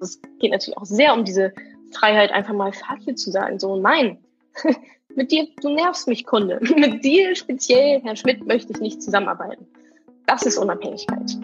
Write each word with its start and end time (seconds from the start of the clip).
Es 0.00 0.20
geht 0.38 0.52
natürlich 0.52 0.76
auch 0.76 0.84
sehr 0.84 1.14
um 1.14 1.24
diese 1.24 1.52
Freiheit, 1.92 2.32
einfach 2.32 2.54
mal 2.54 2.72
Fuck 2.72 3.18
zu 3.18 3.30
sagen. 3.30 3.58
So, 3.58 3.76
nein, 3.76 4.18
mit 5.14 5.32
dir, 5.32 5.48
du 5.60 5.70
nervst 5.70 6.08
mich, 6.08 6.26
Kunde. 6.26 6.60
mit 6.76 7.04
dir 7.04 7.34
speziell, 7.34 8.00
Herr 8.02 8.16
Schmidt, 8.16 8.46
möchte 8.46 8.72
ich 8.72 8.80
nicht 8.80 9.02
zusammenarbeiten. 9.02 9.66
Das 10.26 10.42
ist 10.42 10.58
Unabhängigkeit. 10.58 11.38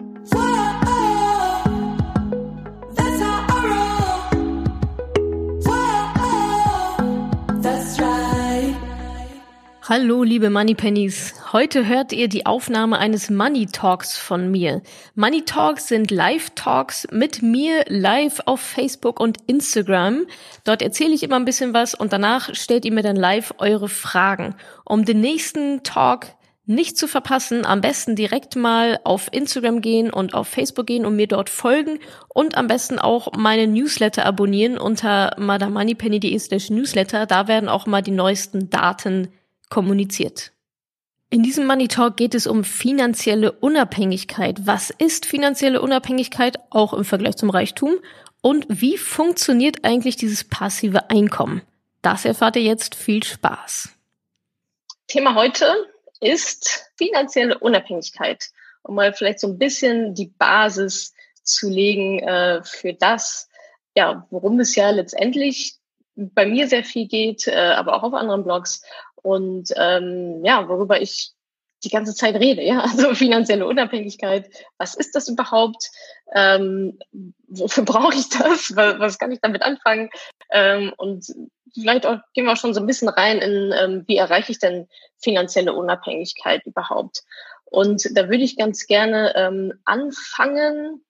Hallo, 9.87 10.23
liebe 10.23 10.49
Moneypennies. 10.49 11.35
Heute 11.53 11.85
hört 11.85 12.11
ihr 12.11 12.27
die 12.27 12.47
Aufnahme 12.47 12.97
eines 12.97 13.29
Money 13.29 13.67
Talks 13.67 14.17
von 14.17 14.49
mir. 14.49 14.81
Money 15.13 15.43
Talks 15.43 15.89
sind 15.89 16.09
Live-Talks 16.09 17.07
mit 17.11 17.43
mir 17.43 17.85
live 17.87 18.41
auf 18.47 18.61
Facebook 18.61 19.19
und 19.19 19.37
Instagram. 19.45 20.25
Dort 20.63 20.81
erzähle 20.81 21.13
ich 21.13 21.21
immer 21.21 21.35
ein 21.35 21.45
bisschen 21.45 21.75
was 21.75 21.93
und 21.93 22.11
danach 22.11 22.55
stellt 22.55 22.83
ihr 22.85 22.93
mir 22.93 23.03
dann 23.03 23.15
live 23.15 23.53
eure 23.59 23.87
Fragen. 23.87 24.55
Um 24.85 25.05
den 25.05 25.21
nächsten 25.21 25.83
Talk 25.83 26.29
nicht 26.65 26.97
zu 26.97 27.07
verpassen, 27.07 27.63
am 27.63 27.81
besten 27.81 28.15
direkt 28.15 28.55
mal 28.55 28.99
auf 29.03 29.27
Instagram 29.33 29.81
gehen 29.81 30.11
und 30.11 30.33
auf 30.33 30.47
Facebook 30.47 30.87
gehen 30.87 31.05
und 31.05 31.15
mir 31.15 31.27
dort 31.27 31.51
folgen 31.51 31.99
und 32.27 32.57
am 32.57 32.65
besten 32.65 32.97
auch 32.97 33.33
meine 33.37 33.67
Newsletter 33.67 34.25
abonnieren 34.25 34.79
unter 34.79 35.35
madamoneypenny.de 35.37 36.39
slash 36.39 36.71
newsletter. 36.71 37.27
Da 37.27 37.47
werden 37.47 37.69
auch 37.69 37.85
mal 37.85 38.01
die 38.01 38.09
neuesten 38.09 38.71
Daten 38.71 39.27
kommuniziert. 39.75 40.53
In 41.29 41.43
diesem 41.43 41.67
Money 41.67 41.89
Talk 41.89 42.15
geht 42.15 42.33
es 42.33 42.47
um 42.47 42.63
finanzielle 42.63 43.51
Unabhängigkeit. 43.51 44.65
Was 44.65 44.89
ist 44.89 45.25
finanzielle 45.25 45.81
Unabhängigkeit 45.81 46.57
auch 46.69 46.93
im 46.93 47.03
Vergleich 47.03 47.35
zum 47.35 47.49
Reichtum? 47.49 47.95
Und 48.41 48.65
wie 48.69 48.97
funktioniert 48.97 49.83
eigentlich 49.83 50.15
dieses 50.15 50.45
passive 50.45 51.09
Einkommen? 51.09 51.61
Das 52.01 52.23
erfahrt 52.23 52.55
ihr 52.55 52.61
jetzt. 52.61 52.95
Viel 52.95 53.21
Spaß. 53.21 53.89
Thema 55.07 55.35
heute 55.35 55.65
ist 56.21 56.89
finanzielle 56.97 57.59
Unabhängigkeit, 57.59 58.45
um 58.83 58.95
mal 58.95 59.11
vielleicht 59.11 59.41
so 59.41 59.47
ein 59.47 59.57
bisschen 59.57 60.15
die 60.15 60.27
Basis 60.37 61.13
zu 61.43 61.69
legen 61.69 62.19
äh, 62.19 62.63
für 62.63 62.93
das, 62.93 63.49
ja, 63.93 64.25
worum 64.29 64.57
es 64.61 64.73
ja 64.77 64.89
letztendlich 64.91 65.79
bei 66.15 66.45
mir 66.45 66.67
sehr 66.67 66.83
viel 66.83 67.07
geht, 67.07 67.47
äh, 67.47 67.55
aber 67.55 67.95
auch 67.95 68.03
auf 68.03 68.13
anderen 68.13 68.43
Blogs 68.43 68.81
und 69.25 69.69
ähm, 69.75 70.45
ja, 70.45 70.69
worüber 70.69 71.01
ich 71.01 71.31
die 71.83 71.89
ganze 71.89 72.13
Zeit 72.13 72.35
rede, 72.35 72.61
ja, 72.61 72.79
also 72.91 73.15
finanzielle 73.15 73.65
Unabhängigkeit. 73.65 74.49
Was 74.77 74.93
ist 74.93 75.15
das 75.15 75.27
überhaupt? 75.27 75.89
Ähm, 76.33 76.99
wofür 77.47 77.83
brauche 77.83 78.13
ich 78.13 78.29
das? 78.29 78.75
Was, 78.75 79.17
kann 79.17 79.31
ich 79.31 79.39
damit 79.41 79.63
anfangen? 79.63 80.11
Ähm, 80.51 80.93
und 80.97 81.25
vielleicht 81.73 82.05
auch, 82.05 82.19
gehen 82.35 82.45
wir 82.45 82.55
schon 82.55 82.75
so 82.75 82.79
ein 82.79 82.85
bisschen 82.85 83.09
rein 83.09 83.39
in, 83.39 83.73
ähm, 83.75 84.03
wie 84.07 84.17
erreiche 84.17 84.51
ich 84.51 84.59
denn 84.59 84.87
finanzielle 85.17 85.73
Unabhängigkeit 85.73 86.63
überhaupt? 86.65 87.23
Und 87.65 88.07
da 88.15 88.29
würde 88.29 88.43
ich 88.43 88.57
ganz 88.57 88.85
gerne 88.85 89.33
ähm, 89.35 89.73
anfangen 89.85 91.03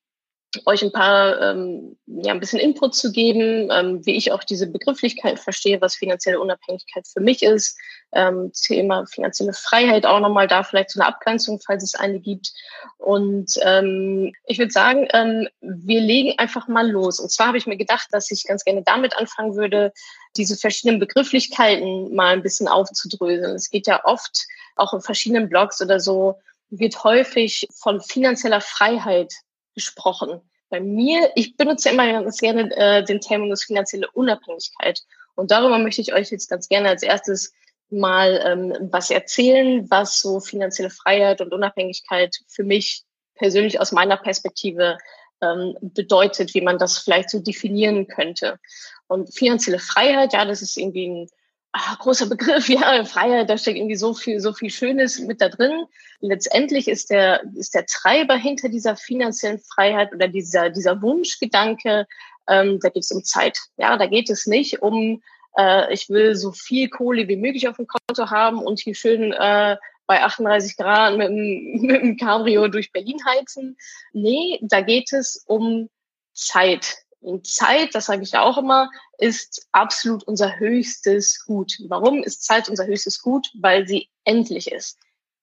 euch 0.65 0.83
ein 0.83 0.91
paar, 0.91 1.41
ähm, 1.41 1.97
ja, 2.05 2.33
ein 2.33 2.39
bisschen 2.39 2.59
Input 2.59 2.95
zu 2.95 3.11
geben, 3.11 3.69
ähm, 3.71 4.05
wie 4.05 4.15
ich 4.15 4.31
auch 4.31 4.43
diese 4.43 4.67
Begrifflichkeit 4.67 5.39
verstehe, 5.39 5.81
was 5.81 5.95
finanzielle 5.95 6.39
Unabhängigkeit 6.39 7.07
für 7.07 7.19
mich 7.19 7.43
ist. 7.43 7.77
Ähm, 8.11 8.51
Thema 8.53 9.05
finanzielle 9.07 9.53
Freiheit 9.53 10.05
auch 10.05 10.19
nochmal 10.19 10.47
da 10.47 10.63
vielleicht 10.63 10.91
so 10.91 10.99
eine 10.99 11.07
Abgrenzung, 11.07 11.59
falls 11.65 11.83
es 11.83 11.95
eine 11.95 12.19
gibt. 12.19 12.53
Und 12.97 13.59
ähm, 13.63 14.33
ich 14.45 14.57
würde 14.57 14.71
sagen, 14.71 15.07
ähm, 15.13 15.47
wir 15.61 16.01
legen 16.01 16.37
einfach 16.37 16.67
mal 16.67 16.89
los. 16.89 17.19
Und 17.19 17.31
zwar 17.31 17.47
habe 17.47 17.57
ich 17.57 17.67
mir 17.67 17.77
gedacht, 17.77 18.07
dass 18.11 18.31
ich 18.31 18.45
ganz 18.45 18.63
gerne 18.63 18.83
damit 18.83 19.17
anfangen 19.17 19.55
würde, 19.55 19.91
diese 20.37 20.57
verschiedenen 20.57 20.99
Begrifflichkeiten 20.99 22.13
mal 22.13 22.33
ein 22.33 22.43
bisschen 22.43 22.67
aufzudröseln. 22.67 23.55
Es 23.55 23.69
geht 23.69 23.87
ja 23.87 24.03
oft 24.05 24.45
auch 24.75 24.93
in 24.93 25.01
verschiedenen 25.01 25.49
Blogs 25.49 25.81
oder 25.81 25.99
so, 25.99 26.39
wird 26.69 27.03
häufig 27.03 27.67
von 27.73 28.01
finanzieller 28.01 28.61
Freiheit 28.61 29.33
gesprochen. 29.75 30.41
Bei 30.69 30.79
mir, 30.79 31.31
ich 31.35 31.55
benutze 31.57 31.89
immer 31.89 32.11
ganz 32.11 32.39
gerne 32.39 32.75
äh, 32.75 33.03
den 33.03 33.21
Terminus 33.21 33.63
finanzielle 33.63 34.09
Unabhängigkeit. 34.11 35.01
Und 35.35 35.51
darüber 35.51 35.77
möchte 35.77 36.01
ich 36.01 36.13
euch 36.13 36.31
jetzt 36.31 36.49
ganz 36.49 36.67
gerne 36.67 36.89
als 36.89 37.03
erstes 37.03 37.53
mal 37.89 38.41
ähm, 38.43 38.89
was 38.91 39.11
erzählen, 39.11 39.89
was 39.91 40.19
so 40.19 40.39
finanzielle 40.39 40.89
Freiheit 40.89 41.41
und 41.41 41.53
Unabhängigkeit 41.53 42.35
für 42.47 42.63
mich 42.63 43.03
persönlich 43.35 43.79
aus 43.79 43.91
meiner 43.91 44.17
Perspektive 44.17 44.97
ähm, 45.41 45.75
bedeutet, 45.81 46.53
wie 46.53 46.61
man 46.61 46.79
das 46.79 46.97
vielleicht 46.97 47.29
so 47.29 47.39
definieren 47.39 48.07
könnte. 48.07 48.59
Und 49.07 49.33
finanzielle 49.35 49.79
Freiheit, 49.79 50.33
ja, 50.33 50.45
das 50.45 50.61
ist 50.61 50.77
irgendwie 50.77 51.07
ein 51.07 51.29
ah, 51.75 51.95
großer 51.99 52.27
Begriff, 52.27 52.69
ja, 52.69 53.03
Freiheit, 53.05 53.49
da 53.49 53.57
steckt 53.57 53.77
irgendwie 53.77 53.95
so 53.95 54.13
viel, 54.13 54.39
so 54.39 54.53
viel 54.53 54.69
Schönes 54.69 55.19
mit 55.19 55.41
da 55.41 55.49
drin. 55.49 55.85
Letztendlich 56.21 56.87
ist 56.87 57.09
der, 57.09 57.43
ist 57.55 57.75
der 57.75 57.85
Treiber 57.85 58.35
hinter 58.35 58.69
dieser 58.69 58.95
finanziellen 58.95 59.59
Freiheit 59.59 60.13
oder 60.13 60.27
dieser, 60.27 60.69
dieser 60.69 61.01
Wunschgedanke, 61.01 62.07
ähm, 62.47 62.79
da 62.81 62.89
geht 62.89 63.03
es 63.03 63.11
um 63.11 63.23
Zeit. 63.23 63.59
Ja, 63.77 63.97
da 63.97 64.05
geht 64.05 64.29
es 64.29 64.45
nicht 64.45 64.81
um, 64.81 65.21
äh, 65.57 65.93
ich 65.93 66.09
will 66.09 66.35
so 66.35 66.51
viel 66.51 66.89
Kohle 66.89 67.27
wie 67.27 67.37
möglich 67.37 67.67
auf 67.67 67.77
dem 67.77 67.87
Konto 67.87 68.29
haben 68.29 68.59
und 68.59 68.79
hier 68.79 68.95
schön 68.95 69.33
äh, 69.33 69.77
bei 70.07 70.23
38 70.23 70.77
Grad 70.77 71.17
mit 71.17 71.27
dem, 71.27 71.81
mit 71.81 72.01
dem 72.01 72.17
Cabrio 72.17 72.67
durch 72.67 72.91
Berlin 72.91 73.17
heizen. 73.25 73.77
Nee, 74.13 74.59
da 74.61 74.81
geht 74.81 75.11
es 75.11 75.43
um 75.47 75.89
Zeit. 76.33 77.04
Und 77.25 77.47
Zeit, 77.47 77.95
das 77.95 78.05
sage 78.05 78.21
ich 78.21 78.31
ja 78.31 78.43
auch 78.43 78.57
immer, 78.57 78.91
ist 79.17 79.67
absolut 79.71 80.23
unser 80.25 80.59
höchstes 80.59 81.43
Gut. 81.43 81.73
Warum 81.87 82.21
ist 82.23 82.43
Zeit 82.43 82.69
unser 82.69 82.85
höchstes 82.85 83.19
Gut? 83.19 83.49
Weil 83.55 83.87
sie 83.87 84.09
endlich 84.25 84.71
ist. 84.71 84.99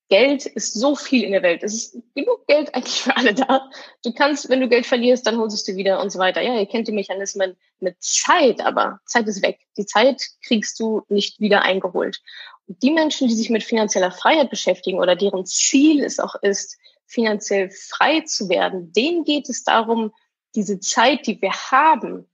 Geld 0.09 0.47
ist 0.47 0.75
so 0.75 0.95
viel 0.95 1.25
in 1.25 1.33
der 1.33 1.43
Welt. 1.43 1.65
Es 1.65 1.75
ist 1.75 1.97
genug 2.15 2.47
Geld 2.47 2.73
eigentlich 2.73 3.03
für 3.03 3.17
alle 3.17 3.35
da. 3.35 3.69
Du 4.05 4.13
kannst, 4.13 4.49
wenn 4.49 4.61
du 4.61 4.69
Geld 4.69 4.87
verlierst, 4.87 5.27
dann 5.27 5.39
holst 5.39 5.67
du 5.67 5.73
es 5.73 5.77
wieder 5.77 6.01
und 6.01 6.11
so 6.11 6.21
weiter. 6.21 6.41
Ja, 6.41 6.57
ihr 6.57 6.67
kennt 6.67 6.87
die 6.87 6.93
Mechanismen 6.93 7.57
mit 7.81 7.97
Zeit, 8.01 8.61
aber 8.61 9.01
Zeit 9.07 9.27
ist 9.27 9.43
weg. 9.43 9.59
Die 9.77 9.87
Zeit 9.87 10.23
kriegst 10.47 10.79
du 10.79 11.03
nicht 11.09 11.41
wieder 11.41 11.63
eingeholt. 11.63 12.21
Und 12.69 12.81
die 12.83 12.93
Menschen, 12.93 13.27
die 13.27 13.35
sich 13.35 13.51
mit 13.51 13.65
finanzieller 13.65 14.13
Freiheit 14.13 14.51
beschäftigen 14.51 15.01
oder 15.01 15.17
deren 15.17 15.47
Ziel 15.47 16.05
es 16.05 16.21
auch 16.21 16.37
ist, 16.43 16.77
finanziell 17.07 17.71
frei 17.71 18.21
zu 18.21 18.49
werden, 18.49 18.93
denen 18.93 19.25
geht 19.25 19.49
es 19.49 19.65
darum, 19.65 20.13
diese 20.55 20.81
Zeit, 20.81 21.27
die 21.27 21.41
wir 21.41 21.53
haben, 21.53 22.29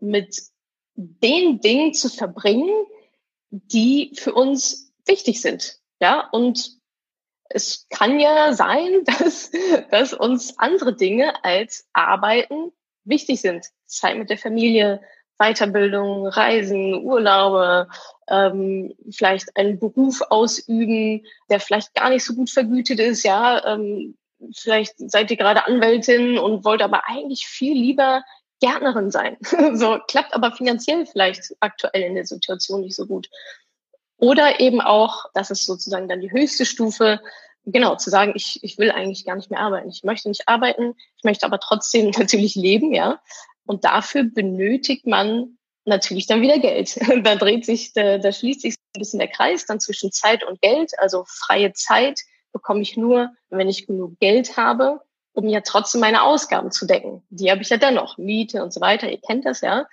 mit 0.00 0.42
den 0.94 1.60
Dingen 1.60 1.94
zu 1.94 2.08
verbringen, 2.08 2.86
die 3.50 4.12
für 4.14 4.32
uns 4.34 4.92
wichtig 5.06 5.40
sind. 5.40 5.78
Ja, 6.00 6.28
und 6.30 6.78
es 7.48 7.86
kann 7.90 8.18
ja 8.18 8.52
sein, 8.52 9.04
dass, 9.04 9.50
dass 9.90 10.12
uns 10.12 10.58
andere 10.58 10.94
Dinge 10.94 11.44
als 11.44 11.86
Arbeiten 11.92 12.72
wichtig 13.04 13.40
sind. 13.40 13.66
Zeit 13.86 14.16
mit 14.16 14.30
der 14.30 14.38
Familie, 14.38 15.00
Weiterbildung, 15.38 16.26
Reisen, 16.26 16.94
Urlaube, 16.94 17.88
ähm, 18.28 18.94
vielleicht 19.10 19.56
einen 19.56 19.78
Beruf 19.78 20.22
ausüben, 20.30 21.26
der 21.50 21.60
vielleicht 21.60 21.92
gar 21.94 22.10
nicht 22.10 22.24
so 22.24 22.34
gut 22.34 22.50
vergütet 22.50 23.00
ist, 23.00 23.24
ja, 23.24 23.74
ähm, 23.74 24.16
vielleicht 24.54 24.94
seid 24.98 25.30
ihr 25.30 25.36
gerade 25.36 25.66
Anwältin 25.66 26.38
und 26.38 26.64
wollt 26.64 26.82
aber 26.82 27.08
eigentlich 27.08 27.46
viel 27.46 27.76
lieber 27.76 28.22
Gärtnerin 28.60 29.10
sein. 29.10 29.36
so 29.74 29.98
klappt 30.08 30.34
aber 30.34 30.52
finanziell 30.52 31.06
vielleicht 31.06 31.54
aktuell 31.60 32.02
in 32.02 32.14
der 32.14 32.26
Situation 32.26 32.80
nicht 32.80 32.96
so 32.96 33.06
gut. 33.06 33.28
Oder 34.16 34.60
eben 34.60 34.80
auch, 34.80 35.26
das 35.34 35.50
ist 35.50 35.66
sozusagen 35.66 36.08
dann 36.08 36.20
die 36.20 36.30
höchste 36.30 36.64
Stufe, 36.64 37.20
genau, 37.66 37.96
zu 37.96 38.10
sagen, 38.10 38.32
ich, 38.34 38.62
ich 38.62 38.78
will 38.78 38.90
eigentlich 38.90 39.24
gar 39.24 39.36
nicht 39.36 39.50
mehr 39.50 39.60
arbeiten. 39.60 39.90
Ich 39.90 40.04
möchte 40.04 40.28
nicht 40.28 40.48
arbeiten, 40.48 40.94
ich 41.16 41.24
möchte 41.24 41.46
aber 41.46 41.58
trotzdem 41.60 42.10
natürlich 42.16 42.54
leben, 42.54 42.94
ja. 42.94 43.20
Und 43.66 43.84
dafür 43.84 44.24
benötigt 44.24 45.06
man 45.06 45.58
natürlich 45.84 46.26
dann 46.26 46.42
wieder 46.42 46.58
Geld. 46.58 46.98
da 47.24 47.36
dreht 47.36 47.64
sich, 47.64 47.92
da, 47.92 48.18
da 48.18 48.32
schließt 48.32 48.62
sich 48.62 48.74
ein 48.94 49.00
bisschen 49.00 49.18
der 49.18 49.28
Kreis 49.28 49.66
dann 49.66 49.80
zwischen 49.80 50.12
Zeit 50.12 50.44
und 50.44 50.60
Geld, 50.60 50.92
also 50.98 51.24
freie 51.26 51.72
Zeit 51.72 52.20
bekomme 52.54 52.80
ich 52.80 52.96
nur, 52.96 53.34
wenn 53.50 53.68
ich 53.68 53.86
genug 53.86 54.18
Geld 54.20 54.56
habe, 54.56 55.02
um 55.34 55.48
ja 55.48 55.60
trotzdem 55.60 56.00
meine 56.00 56.22
Ausgaben 56.22 56.70
zu 56.70 56.86
decken. 56.86 57.22
Die 57.28 57.50
habe 57.50 57.60
ich 57.60 57.68
ja 57.68 57.76
dennoch, 57.76 58.16
Miete 58.16 58.62
und 58.62 58.72
so 58.72 58.80
weiter, 58.80 59.10
ihr 59.10 59.20
kennt 59.20 59.44
das 59.44 59.60
ja. 59.60 59.86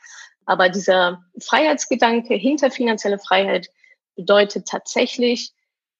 Aber 0.45 0.69
dieser 0.69 1.25
Freiheitsgedanke 1.39 2.35
hinter 2.35 2.71
finanzielle 2.71 3.19
Freiheit 3.19 3.69
bedeutet 4.15 4.67
tatsächlich, 4.67 5.51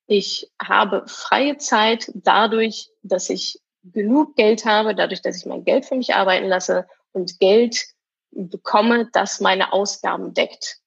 ich 0.08 0.52
habe 0.62 1.04
freie 1.08 1.58
Zeit 1.58 2.12
dadurch, 2.13 2.90
dass 3.02 3.30
ich 3.30 3.60
genug 3.84 4.36
Geld 4.36 4.66
habe, 4.66 4.94
dadurch, 4.94 5.22
dass 5.22 5.38
ich 5.38 5.46
mein 5.46 5.64
Geld 5.64 5.86
für 5.86 5.96
mich 5.96 6.14
arbeiten 6.14 6.48
lasse 6.48 6.86
und 7.12 7.40
Geld 7.40 7.84
bekomme, 8.31 9.10
das 9.12 9.40
meine 9.40 9.74
Ausgaben 9.74 10.34
deckt, 10.34 10.78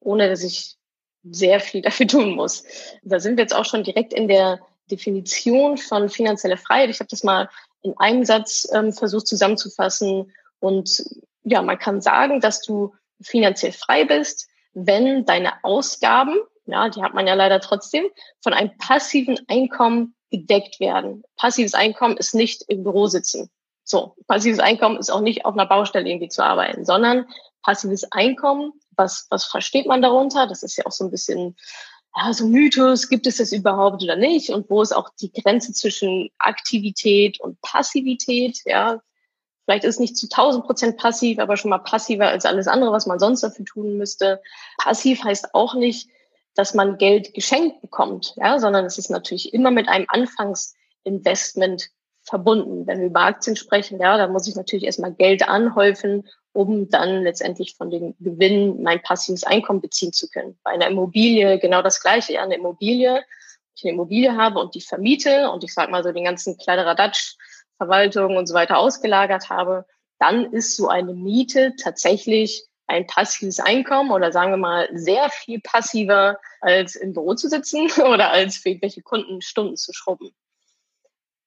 ohne 0.00 0.28
dass 0.28 0.42
ich 0.42 0.76
sehr 1.22 1.60
viel 1.60 1.82
dafür 1.82 2.06
tun 2.06 2.34
muss. 2.34 2.64
Da 3.02 3.20
sind 3.20 3.36
wir 3.36 3.42
jetzt 3.42 3.54
auch 3.54 3.66
schon 3.66 3.84
direkt 3.84 4.14
in 4.14 4.28
der 4.28 4.60
Definition 4.90 5.78
von 5.78 6.08
finanzieller 6.08 6.56
Freiheit. 6.56 6.90
Ich 6.90 7.00
habe 7.00 7.08
das 7.08 7.24
mal 7.24 7.48
in 7.82 7.96
einem 7.98 8.24
Satz 8.24 8.68
ähm, 8.72 8.92
versucht 8.92 9.26
zusammenzufassen 9.26 10.32
und 10.60 11.04
ja, 11.44 11.62
man 11.62 11.78
kann 11.78 12.00
sagen, 12.00 12.40
dass 12.40 12.60
du 12.60 12.94
finanziell 13.20 13.72
frei 13.72 14.04
bist, 14.04 14.48
wenn 14.74 15.24
deine 15.24 15.64
Ausgaben, 15.64 16.36
ja, 16.66 16.88
die 16.88 17.02
hat 17.02 17.14
man 17.14 17.26
ja 17.26 17.34
leider 17.34 17.60
trotzdem, 17.60 18.04
von 18.42 18.52
einem 18.52 18.76
passiven 18.78 19.38
Einkommen 19.48 20.14
gedeckt 20.30 20.80
werden. 20.80 21.22
Passives 21.36 21.74
Einkommen 21.74 22.16
ist 22.16 22.34
nicht 22.34 22.64
im 22.68 22.82
Büro 22.82 23.06
sitzen. 23.06 23.48
So, 23.84 24.16
passives 24.26 24.58
Einkommen 24.58 24.98
ist 24.98 25.10
auch 25.10 25.20
nicht 25.20 25.44
auf 25.44 25.54
einer 25.54 25.66
Baustelle 25.66 26.08
irgendwie 26.08 26.28
zu 26.28 26.44
arbeiten, 26.44 26.84
sondern 26.84 27.26
passives 27.62 28.10
Einkommen, 28.10 28.72
was, 28.96 29.26
was 29.30 29.44
versteht 29.44 29.86
man 29.86 30.02
darunter? 30.02 30.46
Das 30.46 30.62
ist 30.62 30.76
ja 30.76 30.84
auch 30.86 30.92
so 30.92 31.04
ein 31.04 31.10
bisschen, 31.10 31.56
ja, 32.16 32.32
so 32.32 32.46
Mythos, 32.46 33.08
gibt 33.08 33.26
es 33.26 33.36
das 33.36 33.52
überhaupt 33.52 34.02
oder 34.02 34.16
nicht? 34.16 34.48
Und 34.50 34.70
wo 34.70 34.80
ist 34.80 34.92
auch 34.92 35.10
die 35.20 35.30
Grenze 35.30 35.72
zwischen 35.72 36.30
Aktivität 36.38 37.38
und 37.40 37.60
Passivität? 37.60 38.60
Ja, 38.64 39.00
vielleicht 39.64 39.84
ist 39.84 40.00
nicht 40.00 40.16
zu 40.16 40.26
1000 40.26 40.64
Prozent 40.64 40.96
passiv, 40.96 41.38
aber 41.38 41.58
schon 41.58 41.70
mal 41.70 41.78
passiver 41.78 42.28
als 42.28 42.46
alles 42.46 42.68
andere, 42.68 42.90
was 42.90 43.06
man 43.06 43.18
sonst 43.18 43.42
dafür 43.42 43.66
tun 43.66 43.98
müsste. 43.98 44.40
Passiv 44.78 45.24
heißt 45.24 45.54
auch 45.54 45.74
nicht, 45.74 46.08
dass 46.54 46.72
man 46.72 46.96
Geld 46.96 47.34
geschenkt 47.34 47.82
bekommt, 47.82 48.32
ja, 48.36 48.58
sondern 48.58 48.86
es 48.86 48.96
ist 48.96 49.10
natürlich 49.10 49.52
immer 49.52 49.70
mit 49.70 49.88
einem 49.88 50.06
Anfangsinvestment 50.08 51.90
verbunden. 52.22 52.86
Wenn 52.86 53.00
wir 53.00 53.06
über 53.08 53.20
Aktien 53.20 53.56
sprechen, 53.56 54.00
ja, 54.00 54.16
da 54.16 54.26
muss 54.26 54.48
ich 54.48 54.56
natürlich 54.56 54.86
erstmal 54.86 55.12
Geld 55.12 55.46
anhäufen, 55.46 56.26
um 56.56 56.88
dann 56.88 57.22
letztendlich 57.22 57.76
von 57.76 57.90
den 57.90 58.16
Gewinnen 58.18 58.82
mein 58.82 59.02
passives 59.02 59.44
Einkommen 59.44 59.80
beziehen 59.80 60.12
zu 60.12 60.28
können. 60.28 60.58
Bei 60.64 60.70
einer 60.70 60.86
Immobilie 60.86 61.58
genau 61.58 61.82
das 61.82 62.00
Gleiche. 62.00 62.32
Ja, 62.32 62.42
eine 62.42 62.56
Immobilie, 62.56 63.22
ich 63.74 63.84
eine 63.84 63.92
Immobilie 63.92 64.36
habe 64.36 64.58
und 64.58 64.74
die 64.74 64.80
vermiete 64.80 65.50
und 65.50 65.62
ich 65.62 65.74
sage 65.74 65.92
mal 65.92 66.02
so 66.02 66.12
den 66.12 66.24
ganzen 66.24 66.56
Kleideradatsch, 66.56 67.36
Verwaltung 67.76 68.36
und 68.36 68.46
so 68.46 68.54
weiter 68.54 68.78
ausgelagert 68.78 69.50
habe, 69.50 69.84
dann 70.18 70.52
ist 70.52 70.76
so 70.76 70.88
eine 70.88 71.12
Miete 71.12 71.74
tatsächlich 71.76 72.64
ein 72.86 73.06
passives 73.06 73.60
Einkommen 73.60 74.10
oder 74.10 74.32
sagen 74.32 74.52
wir 74.52 74.56
mal 74.56 74.88
sehr 74.92 75.28
viel 75.28 75.60
passiver 75.60 76.38
als 76.60 76.96
im 76.96 77.12
Büro 77.12 77.34
zu 77.34 77.48
sitzen 77.48 77.90
oder 78.00 78.30
als 78.30 78.56
für 78.56 78.70
irgendwelche 78.70 79.02
Kunden 79.02 79.42
Stunden 79.42 79.76
zu 79.76 79.92
schrubben. 79.92 80.30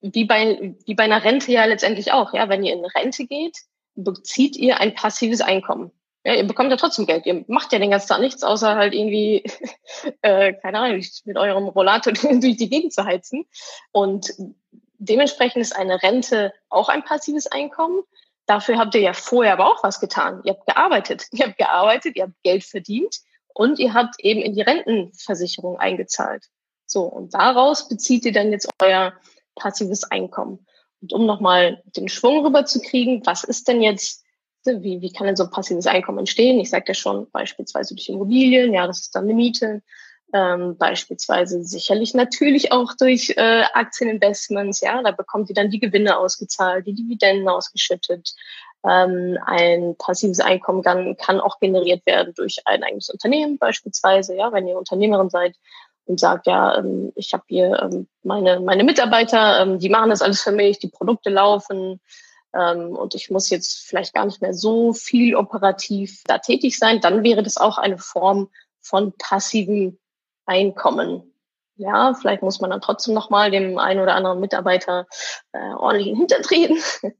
Wie 0.01 0.25
bei, 0.25 0.75
wie 0.85 0.95
bei 0.95 1.03
einer 1.03 1.23
Rente 1.23 1.51
ja 1.51 1.65
letztendlich 1.65 2.11
auch. 2.11 2.33
Ja, 2.33 2.47
wenn 2.47 2.63
ihr 2.63 2.73
in 2.73 2.85
Rente 2.85 3.25
geht, 3.25 3.57
bezieht 4.03 4.55
ihr 4.55 4.79
ein 4.79 4.93
passives 4.93 5.41
Einkommen. 5.41 5.91
Ja, 6.25 6.33
ihr 6.33 6.45
bekommt 6.45 6.69
ja 6.69 6.77
trotzdem 6.77 7.05
Geld. 7.05 7.25
Ihr 7.25 7.45
macht 7.47 7.71
ja 7.71 7.79
den 7.79 7.91
ganzen 7.91 8.09
Tag 8.09 8.19
nichts, 8.19 8.43
außer 8.43 8.75
halt 8.75 8.93
irgendwie, 8.93 9.43
äh, 10.21 10.53
keine 10.53 10.79
Ahnung, 10.79 11.03
mit 11.25 11.37
eurem 11.37 11.67
Rollator 11.69 12.13
durch 12.39 12.57
die 12.57 12.69
Gegend 12.69 12.93
zu 12.93 13.05
heizen. 13.05 13.45
Und 13.91 14.33
dementsprechend 14.97 15.61
ist 15.61 15.75
eine 15.75 16.03
Rente 16.03 16.53
auch 16.69 16.89
ein 16.89 17.03
passives 17.03 17.47
Einkommen. 17.47 18.03
Dafür 18.45 18.77
habt 18.77 18.95
ihr 18.95 19.01
ja 19.01 19.13
vorher 19.13 19.53
aber 19.53 19.71
auch 19.71 19.83
was 19.83 19.99
getan. 19.99 20.41
Ihr 20.43 20.53
habt 20.53 20.65
gearbeitet. 20.65 21.27
Ihr 21.31 21.45
habt 21.45 21.57
gearbeitet, 21.57 22.15
ihr 22.15 22.23
habt 22.23 22.43
Geld 22.43 22.63
verdient 22.63 23.19
und 23.53 23.79
ihr 23.79 23.93
habt 23.93 24.15
eben 24.19 24.41
in 24.41 24.53
die 24.53 24.61
Rentenversicherung 24.61 25.77
eingezahlt. 25.77 26.45
So, 26.85 27.03
und 27.03 27.33
daraus 27.33 27.87
bezieht 27.87 28.25
ihr 28.25 28.33
dann 28.33 28.51
jetzt 28.51 28.67
euer 28.81 29.13
passives 29.55 30.03
Einkommen. 30.03 30.65
Und 31.01 31.13
um 31.13 31.25
nochmal 31.25 31.81
den 31.95 32.09
Schwung 32.09 32.45
rüberzukriegen, 32.45 33.25
was 33.25 33.43
ist 33.43 33.67
denn 33.67 33.81
jetzt, 33.81 34.23
wie, 34.65 35.01
wie 35.01 35.11
kann 35.11 35.27
denn 35.27 35.35
so 35.35 35.45
ein 35.45 35.51
passives 35.51 35.87
Einkommen 35.87 36.19
entstehen? 36.19 36.59
Ich 36.59 36.69
sagte 36.69 36.91
ja 36.91 36.95
schon, 36.95 37.29
beispielsweise 37.31 37.95
durch 37.95 38.09
Immobilien, 38.09 38.73
ja, 38.73 38.85
das 38.87 39.01
ist 39.01 39.15
dann 39.15 39.23
eine 39.23 39.33
Miete. 39.33 39.81
Ähm, 40.31 40.77
beispielsweise 40.77 41.63
sicherlich 41.63 42.13
natürlich 42.13 42.71
auch 42.71 42.93
durch 42.99 43.33
äh, 43.35 43.63
Aktieninvestments, 43.73 44.81
ja, 44.81 45.01
da 45.01 45.09
bekommt 45.09 45.49
ihr 45.49 45.55
dann 45.55 45.71
die 45.71 45.79
Gewinne 45.79 46.17
ausgezahlt, 46.17 46.85
die 46.85 46.93
Dividenden 46.93 47.49
ausgeschüttet. 47.49 48.35
Ähm, 48.87 49.39
ein 49.45 49.95
passives 49.97 50.39
Einkommen 50.39 50.83
kann, 50.83 51.17
kann 51.17 51.39
auch 51.39 51.59
generiert 51.59 52.05
werden 52.05 52.33
durch 52.35 52.61
ein 52.65 52.83
eigenes 52.83 53.09
Unternehmen 53.09 53.57
beispielsweise, 53.57 54.35
ja, 54.35 54.51
wenn 54.53 54.67
ihr 54.67 54.77
Unternehmerin 54.77 55.31
seid, 55.31 55.55
und 56.09 56.19
sagt, 56.19 56.47
ja, 56.47 56.77
ähm, 56.77 57.13
ich 57.15 57.33
habe 57.33 57.43
hier 57.47 57.79
ähm, 57.81 58.07
meine, 58.23 58.59
meine 58.59 58.83
Mitarbeiter, 58.83 59.61
ähm, 59.61 59.79
die 59.79 59.89
machen 59.89 60.09
das 60.09 60.21
alles 60.21 60.41
für 60.41 60.51
mich, 60.51 60.79
die 60.79 60.89
Produkte 60.89 61.29
laufen 61.29 61.99
und 62.51 63.13
ich 63.13 63.29
muss 63.29 63.51
jetzt 63.51 63.77
vielleicht 63.87 64.15
gar 64.15 64.25
nicht 64.25 64.41
mehr 64.41 64.55
so 64.55 64.91
viel 64.91 65.35
operativ 65.35 66.23
da 66.25 66.39
tätig 66.39 66.79
sein, 66.79 66.99
dann 66.99 67.23
wäre 67.23 67.43
das 67.43 67.57
auch 67.57 67.77
eine 67.77 67.99
Form 67.99 68.49
von 68.81 69.13
passivem 69.19 69.99
Einkommen. 70.47 71.31
Ja, 71.75 72.13
vielleicht 72.13 72.41
muss 72.41 72.59
man 72.59 72.71
dann 72.71 72.81
trotzdem 72.81 73.13
nochmal 73.13 73.51
dem 73.51 73.77
einen 73.77 74.01
oder 74.01 74.15
anderen 74.15 74.39
Mitarbeiter 74.39 75.05
äh, 75.53 75.73
ordentlich 75.75 76.07
in 76.07 76.15
den 76.15 76.19
Hintern 76.19 76.41
treten. 76.41 76.77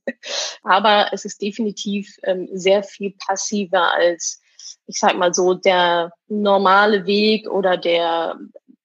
Aber 0.64 1.14
es 1.14 1.24
ist 1.24 1.42
definitiv 1.42 2.18
ähm, 2.24 2.50
sehr 2.52 2.84
viel 2.84 3.16
passiver 3.26 3.94
als, 3.94 4.42
ich 4.86 5.00
sag 5.00 5.16
mal 5.16 5.34
so, 5.34 5.54
der 5.54 6.12
normale 6.28 7.06
Weg 7.06 7.50
oder 7.50 7.78
der 7.78 8.38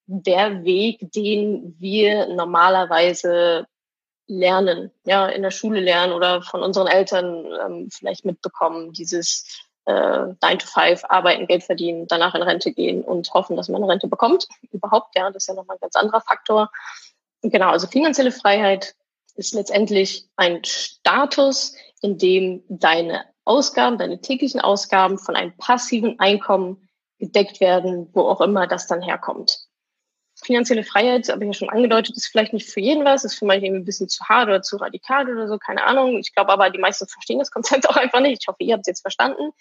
der 0.07 0.65
Weg, 0.65 1.13
den 1.13 1.77
wir 1.79 2.27
normalerweise 2.29 3.67
lernen, 4.27 4.91
ja, 5.05 5.27
in 5.29 5.43
der 5.43 5.51
Schule 5.51 5.81
lernen 5.81 6.13
oder 6.13 6.43
von 6.43 6.63
unseren 6.63 6.87
Eltern 6.87 7.47
ähm, 7.65 7.89
vielleicht 7.91 8.25
mitbekommen, 8.25 8.93
dieses 8.93 9.47
äh, 9.87 9.93
9 9.93 10.59
to 10.59 10.67
5 10.67 11.05
arbeiten, 11.09 11.47
Geld 11.47 11.65
verdienen, 11.65 12.07
danach 12.07 12.35
in 12.35 12.43
Rente 12.43 12.73
gehen 12.73 13.03
und 13.03 13.33
hoffen, 13.35 13.57
dass 13.57 13.69
man 13.69 13.83
eine 13.83 13.93
Rente 13.93 14.09
bekommt. 14.09 14.49
Überhaupt, 14.73 15.15
ja, 15.15 15.31
das 15.31 15.45
ist 15.45 15.49
ja 15.49 15.55
nochmal 15.55 15.77
ein 15.77 15.81
ganz 15.81 15.97
anderer 15.97 16.21
Faktor. 16.21 16.71
Genau, 17.43 17.71
also 17.71 17.87
finanzielle 17.87 18.33
Freiheit 18.33 18.95
ist 19.37 19.53
letztendlich 19.53 20.27
ein 20.37 20.65
Status, 20.65 21.75
in 22.01 22.17
dem 22.19 22.63
deine 22.69 23.25
Ausgaben, 23.45 23.99
deine 23.99 24.21
täglichen 24.21 24.61
Ausgaben 24.61 25.19
von 25.19 25.37
einem 25.37 25.55
passiven 25.57 26.19
Einkommen 26.19 26.89
gedeckt 27.19 27.61
werden, 27.61 28.09
wo 28.15 28.23
auch 28.23 28.41
immer 28.41 28.67
das 28.67 28.87
dann 28.87 29.03
herkommt 29.03 29.64
finanzielle 30.45 30.85
Freiheit, 30.85 31.29
habe 31.29 31.45
ich 31.45 31.49
ja 31.49 31.53
schon 31.55 31.71
angedeutet, 31.71 32.17
ist 32.17 32.27
vielleicht 32.27 32.53
nicht 32.53 32.71
für 32.71 32.81
jeden 32.81 33.05
was, 33.05 33.25
ist 33.25 33.39
für 33.39 33.45
manche 33.45 33.67
irgendwie 33.67 33.83
ein 33.83 33.87
bisschen 33.87 34.09
zu 34.09 34.25
hart 34.25 34.49
oder 34.49 34.63
zu 34.63 34.77
radikal 34.77 35.29
oder 35.29 35.49
so, 35.49 35.59
keine 35.59 35.85
Ahnung. 35.85 36.19
Ich 36.19 36.35
glaube 36.35 36.53
aber, 36.53 36.71
die 36.71 36.79
meisten 36.79 37.07
verstehen 37.07 37.39
das 37.39 37.51
Konzept 37.51 37.89
auch 37.89 37.97
einfach 37.97 38.21
nicht. 38.21 38.43
Ich 38.43 38.49
hoffe, 38.49 38.63
ihr 38.63 38.75
habt 38.75 38.83
es 38.83 38.89
jetzt 38.89 39.03
verstanden. 39.03 39.53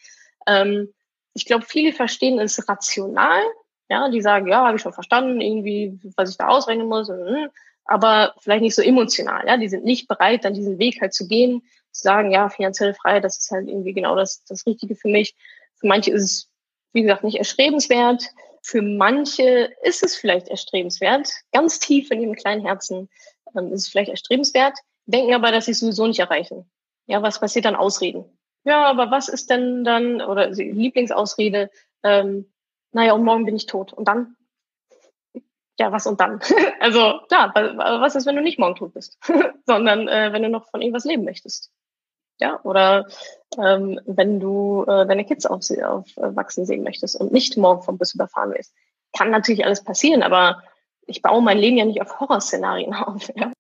Ähm, 0.48 0.94
ich 1.34 1.46
glaube, 1.46 1.66
viele 1.66 1.94
verstehen 1.94 2.40
es 2.40 2.68
rational. 2.68 3.42
Ja, 3.90 4.10
die 4.10 4.22
sagen, 4.22 4.48
ja, 4.48 4.66
habe 4.66 4.78
ich 4.78 4.82
schon 4.82 4.94
verstanden, 4.94 5.42
irgendwie, 5.42 6.00
was 6.16 6.30
ich 6.30 6.38
da 6.38 6.48
ausrechnen 6.48 6.88
muss, 6.88 7.10
hm, 7.10 7.50
aber 7.86 8.34
vielleicht 8.40 8.62
nicht 8.62 8.76
so 8.76 8.82
emotional. 8.82 9.46
Ja, 9.48 9.58
die 9.58 9.68
sind 9.68 9.84
nicht 9.84 10.08
bereit, 10.08 10.46
dann 10.46 10.54
diesen 10.54 10.80
Weg 10.80 11.02
halt 11.02 11.14
zu 11.14 11.28
gehen, 11.28 11.64
zu 11.92 12.02
sagen, 12.02 12.32
ja, 12.32 12.50
finanzielle 12.50 12.94
Freiheit, 12.94 13.24
das 13.24 13.38
ist 13.38 13.52
halt 13.52 13.68
irgendwie 13.68 13.94
genau 13.94 14.16
das, 14.16 14.44
das 14.46 14.66
Richtige 14.66 14.96
für 14.96 15.10
mich. 15.10 15.36
Für 15.76 15.88
manche 15.88 16.12
ist 16.12 16.24
es, 16.24 16.50
wie 16.94 17.02
gesagt, 17.02 17.24
nicht 17.24 17.38
erstrebenswert. 17.38 18.24
Für 18.64 18.82
manche 18.82 19.74
ist 19.84 20.04
es 20.04 20.16
vielleicht 20.16 20.48
erstrebenswert, 20.48 21.30
ganz 21.52 21.80
tief 21.80 22.10
in 22.12 22.22
ihrem 22.22 22.36
kleinen 22.36 22.66
Herzen 22.66 23.10
ähm, 23.56 23.74
ist 23.74 23.82
es 23.82 23.88
vielleicht 23.90 24.10
erstrebenswert, 24.10 24.78
denken 25.06 25.34
aber, 25.34 25.52
dass 25.52 25.66
sie 25.66 25.72
es 25.72 25.82
sowieso 25.82 26.08
nicht 26.08 26.20
erreichen. 26.20 26.70
Ja, 27.06 27.22
was 27.22 27.42
passiert 27.42 27.66
dann? 27.66 27.76
Ausreden. 27.76 28.26
Ja, 28.64 28.86
aber 28.86 29.12
was 29.12 29.28
ist 29.28 29.50
denn 29.50 29.84
dann, 29.84 30.22
oder 30.22 30.50
Lieblingsausrede, 30.50 31.70
ähm, 32.04 32.54
naja, 32.94 33.14
und 33.14 33.26
morgen 33.26 33.46
bin 33.46 33.58
ich 33.58 33.66
tot. 33.66 33.92
Und 33.92 34.08
dann? 34.08 34.38
Ja, 35.78 35.92
was 35.92 36.08
und 36.08 36.22
dann? 36.22 36.40
also 36.80 37.20
klar, 37.28 37.52
was 37.54 38.16
ist, 38.16 38.26
wenn 38.26 38.38
du 38.38 38.42
nicht 38.42 38.60
morgen 38.60 38.76
tot 38.76 38.94
bist, 38.94 39.20
sondern 39.66 40.08
äh, 40.08 40.32
wenn 40.32 40.44
du 40.44 40.50
noch 40.50 40.70
von 40.70 40.82
irgendwas 40.82 41.04
leben 41.04 41.26
möchtest? 41.26 41.70
Ja, 42.40 42.60
oder 42.64 43.08
ähm, 43.58 44.00
wenn 44.06 44.40
du 44.40 44.84
äh, 44.84 45.06
deine 45.06 45.26
Kids 45.26 45.46
aufwachsen 45.46 45.84
auf, 46.64 46.68
sehen 46.68 46.84
möchtest 46.84 47.20
und 47.20 47.32
nicht 47.32 47.58
morgen 47.58 47.84
vom 47.84 47.98
Bus 47.98 48.16
überfahren 48.16 48.52
willst. 48.52 48.74
Kann 49.16 49.30
natürlich 49.30 49.64
alles 49.64 49.84
passieren, 49.84 50.24
aber 50.24 50.64
ich 51.06 51.22
baue 51.22 51.42
mein 51.42 51.60
Leben 51.60 51.78
ja 51.78 51.86
nicht 51.86 52.02
auf 52.02 52.20
Horrorszenarien 52.20 52.94
auf. 52.94 53.30
Ja? 53.36 53.52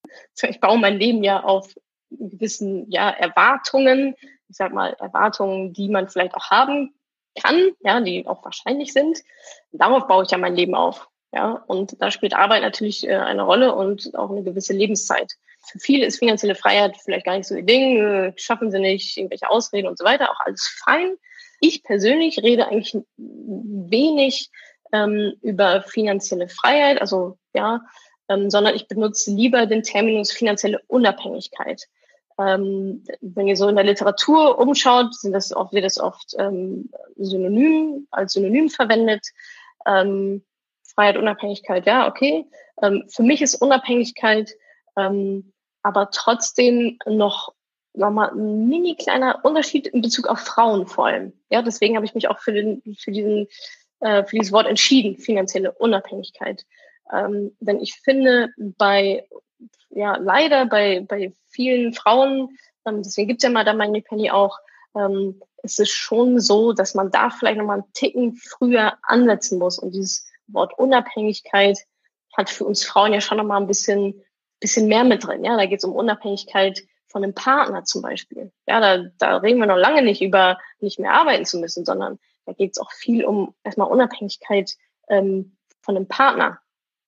Ich 0.42 0.60
baue 0.60 0.80
mein 0.80 0.98
Leben 0.98 1.24
ja 1.24 1.44
auf 1.44 1.74
gewissen 2.10 2.90
ja, 2.90 3.10
Erwartungen, 3.10 4.16
ich 4.50 4.58
sag 4.58 4.74
mal 4.74 4.94
Erwartungen, 5.00 5.74
die 5.74 5.90
man 5.90 6.10
vielleicht 6.10 6.36
auch 6.36 6.50
haben 6.50 6.94
kann, 7.42 7.72
ja, 7.82 8.00
die 8.02 8.28
auch 8.28 8.44
wahrscheinlich 8.46 8.94
sind. 8.94 9.20
Darauf 9.72 10.08
baue 10.08 10.24
ich 10.24 10.32
ja 10.32 10.38
mein 10.38 10.56
Leben 10.56 10.76
auf. 10.76 11.10
Ja, 11.32 11.64
und 11.66 12.00
da 12.00 12.12
spielt 12.12 12.36
Arbeit 12.36 12.62
natürlich 12.62 13.08
äh, 13.08 13.16
eine 13.16 13.42
Rolle 13.42 13.74
und 13.74 14.16
auch 14.16 14.30
eine 14.30 14.44
gewisse 14.44 14.74
Lebenszeit. 14.74 15.34
Für 15.66 15.80
viele 15.80 16.06
ist 16.06 16.20
finanzielle 16.20 16.56
Freiheit 16.56 16.98
vielleicht 17.04 17.26
gar 17.26 17.38
nicht 17.38 17.48
so 17.48 17.56
ihr 17.56 17.64
Ding, 17.64 18.34
schaffen 18.36 18.72
sie 18.72 18.80
nicht, 18.80 19.18
irgendwelche 19.18 19.50
Ausreden 19.50 19.88
und 19.88 19.98
so 19.98 20.06
weiter, 20.06 20.30
auch 20.30 20.40
alles 20.42 20.68
fein. 20.84 21.16
Ich 21.60 21.84
persönlich 21.84 22.40
rede 22.44 22.68
eigentlich 22.68 22.98
wenig 23.18 24.50
ähm, 24.92 25.34
über 25.42 25.82
finanzielle 25.82 26.50
Freiheit, 26.50 27.00
also 27.00 27.38
ja, 27.54 27.82
ähm, 28.30 28.50
sondern 28.50 28.76
ich 28.76 28.88
benutze 28.88 29.32
lieber 29.32 29.66
den 29.66 29.84
Terminus 29.84 30.32
finanzielle 30.32 30.82
Unabhängigkeit. 30.88 31.88
Ähm, 32.40 33.04
wenn 33.22 33.48
ihr 33.48 33.56
so 33.56 33.68
in 33.68 33.76
der 33.76 33.86
Literatur 33.86 34.58
umschaut, 34.58 35.14
sind 35.16 35.34
das 35.34 35.56
oft, 35.56 35.74
wird 35.74 35.86
das 35.86 36.00
oft 36.00 36.34
ähm, 36.38 36.90
synonym, 37.16 38.08
als 38.12 38.34
Synonym 38.34 38.70
verwendet. 38.70 39.26
Ähm, 39.86 40.44
Freiheit, 40.84 41.18
Unabhängigkeit, 41.18 41.86
ja, 41.86 42.08
okay. 42.08 42.46
Ähm, 42.82 43.04
für 43.08 43.24
mich 43.24 43.42
ist 43.42 43.56
Unabhängigkeit 43.56 44.52
ähm, 44.98 45.53
aber 45.84 46.10
trotzdem 46.12 46.98
noch 47.06 47.54
nochmal 47.94 48.32
ein 48.32 48.68
mini 48.68 48.96
kleiner 48.96 49.40
Unterschied 49.44 49.88
in 49.88 50.02
Bezug 50.02 50.28
auf 50.28 50.40
Frauen 50.40 50.88
vor 50.88 51.08
allem. 51.08 51.34
Ja, 51.50 51.62
deswegen 51.62 51.96
habe 51.96 52.06
ich 52.06 52.16
mich 52.16 52.28
auch 52.28 52.40
für 52.40 52.52
den, 52.52 52.82
für 52.98 53.12
diesen, 53.12 53.48
äh, 54.00 54.24
für 54.24 54.38
dieses 54.38 54.52
Wort 54.52 54.68
entschieden, 54.68 55.18
finanzielle 55.18 55.72
Unabhängigkeit. 55.74 56.66
Ähm, 57.12 57.56
denn 57.60 57.80
ich 57.80 57.96
finde, 57.96 58.50
bei, 58.58 59.28
ja, 59.90 60.18
leider 60.18 60.66
bei, 60.66 61.02
bei 61.08 61.34
vielen 61.50 61.94
Frauen, 61.94 62.58
ähm, 62.86 63.04
deswegen 63.04 63.28
gibt's 63.28 63.44
ja 63.44 63.50
mal 63.50 63.66
da 63.66 63.74
meine 63.74 64.02
Penny 64.02 64.32
auch, 64.32 64.58
ähm, 64.96 65.40
es 65.64 65.80
ist 65.80 65.92
schon 65.92 66.40
so, 66.40 66.74
dass 66.74 66.96
man 66.96 67.12
da 67.12 67.30
vielleicht 67.30 67.58
nochmal 67.58 67.80
einen 67.80 67.94
Ticken 67.94 68.36
früher 68.36 68.98
ansetzen 69.04 69.60
muss. 69.60 69.80
Und 69.80 69.94
dieses 69.94 70.26
Wort 70.48 70.78
Unabhängigkeit 70.78 71.80
hat 72.36 72.50
für 72.50 72.66
uns 72.66 72.84
Frauen 72.84 73.14
ja 73.14 73.22
schon 73.22 73.38
nochmal 73.38 73.62
ein 73.62 73.68
bisschen, 73.68 74.24
bisschen 74.64 74.88
mehr 74.88 75.04
mit 75.04 75.28
drin. 75.28 75.44
Ja, 75.44 75.58
da 75.58 75.66
geht 75.66 75.80
es 75.80 75.84
um 75.84 75.94
Unabhängigkeit 75.94 76.84
von 77.10 77.22
einem 77.22 77.36
Partner 77.36 77.84
zum 77.84 78.02
Beispiel. 78.02 78.52
Ja, 78.66 78.80
da, 78.80 79.10
da 79.20 79.38
reden 79.38 79.60
wir 79.60 79.68
noch 79.68 79.78
lange 79.78 80.02
nicht 80.02 80.22
über 80.22 80.58
nicht 80.80 81.00
mehr 81.00 81.14
arbeiten 81.14 81.46
zu 81.46 81.60
müssen, 81.60 81.84
sondern 81.86 82.18
da 82.46 82.54
geht 82.54 82.72
es 82.72 82.78
auch 82.80 82.92
viel 82.92 83.26
um 83.26 83.54
erstmal 83.64 83.92
Unabhängigkeit 83.92 84.72
ähm, 85.10 85.58
von 85.82 85.98
einem 85.98 86.08
Partner. 86.08 86.60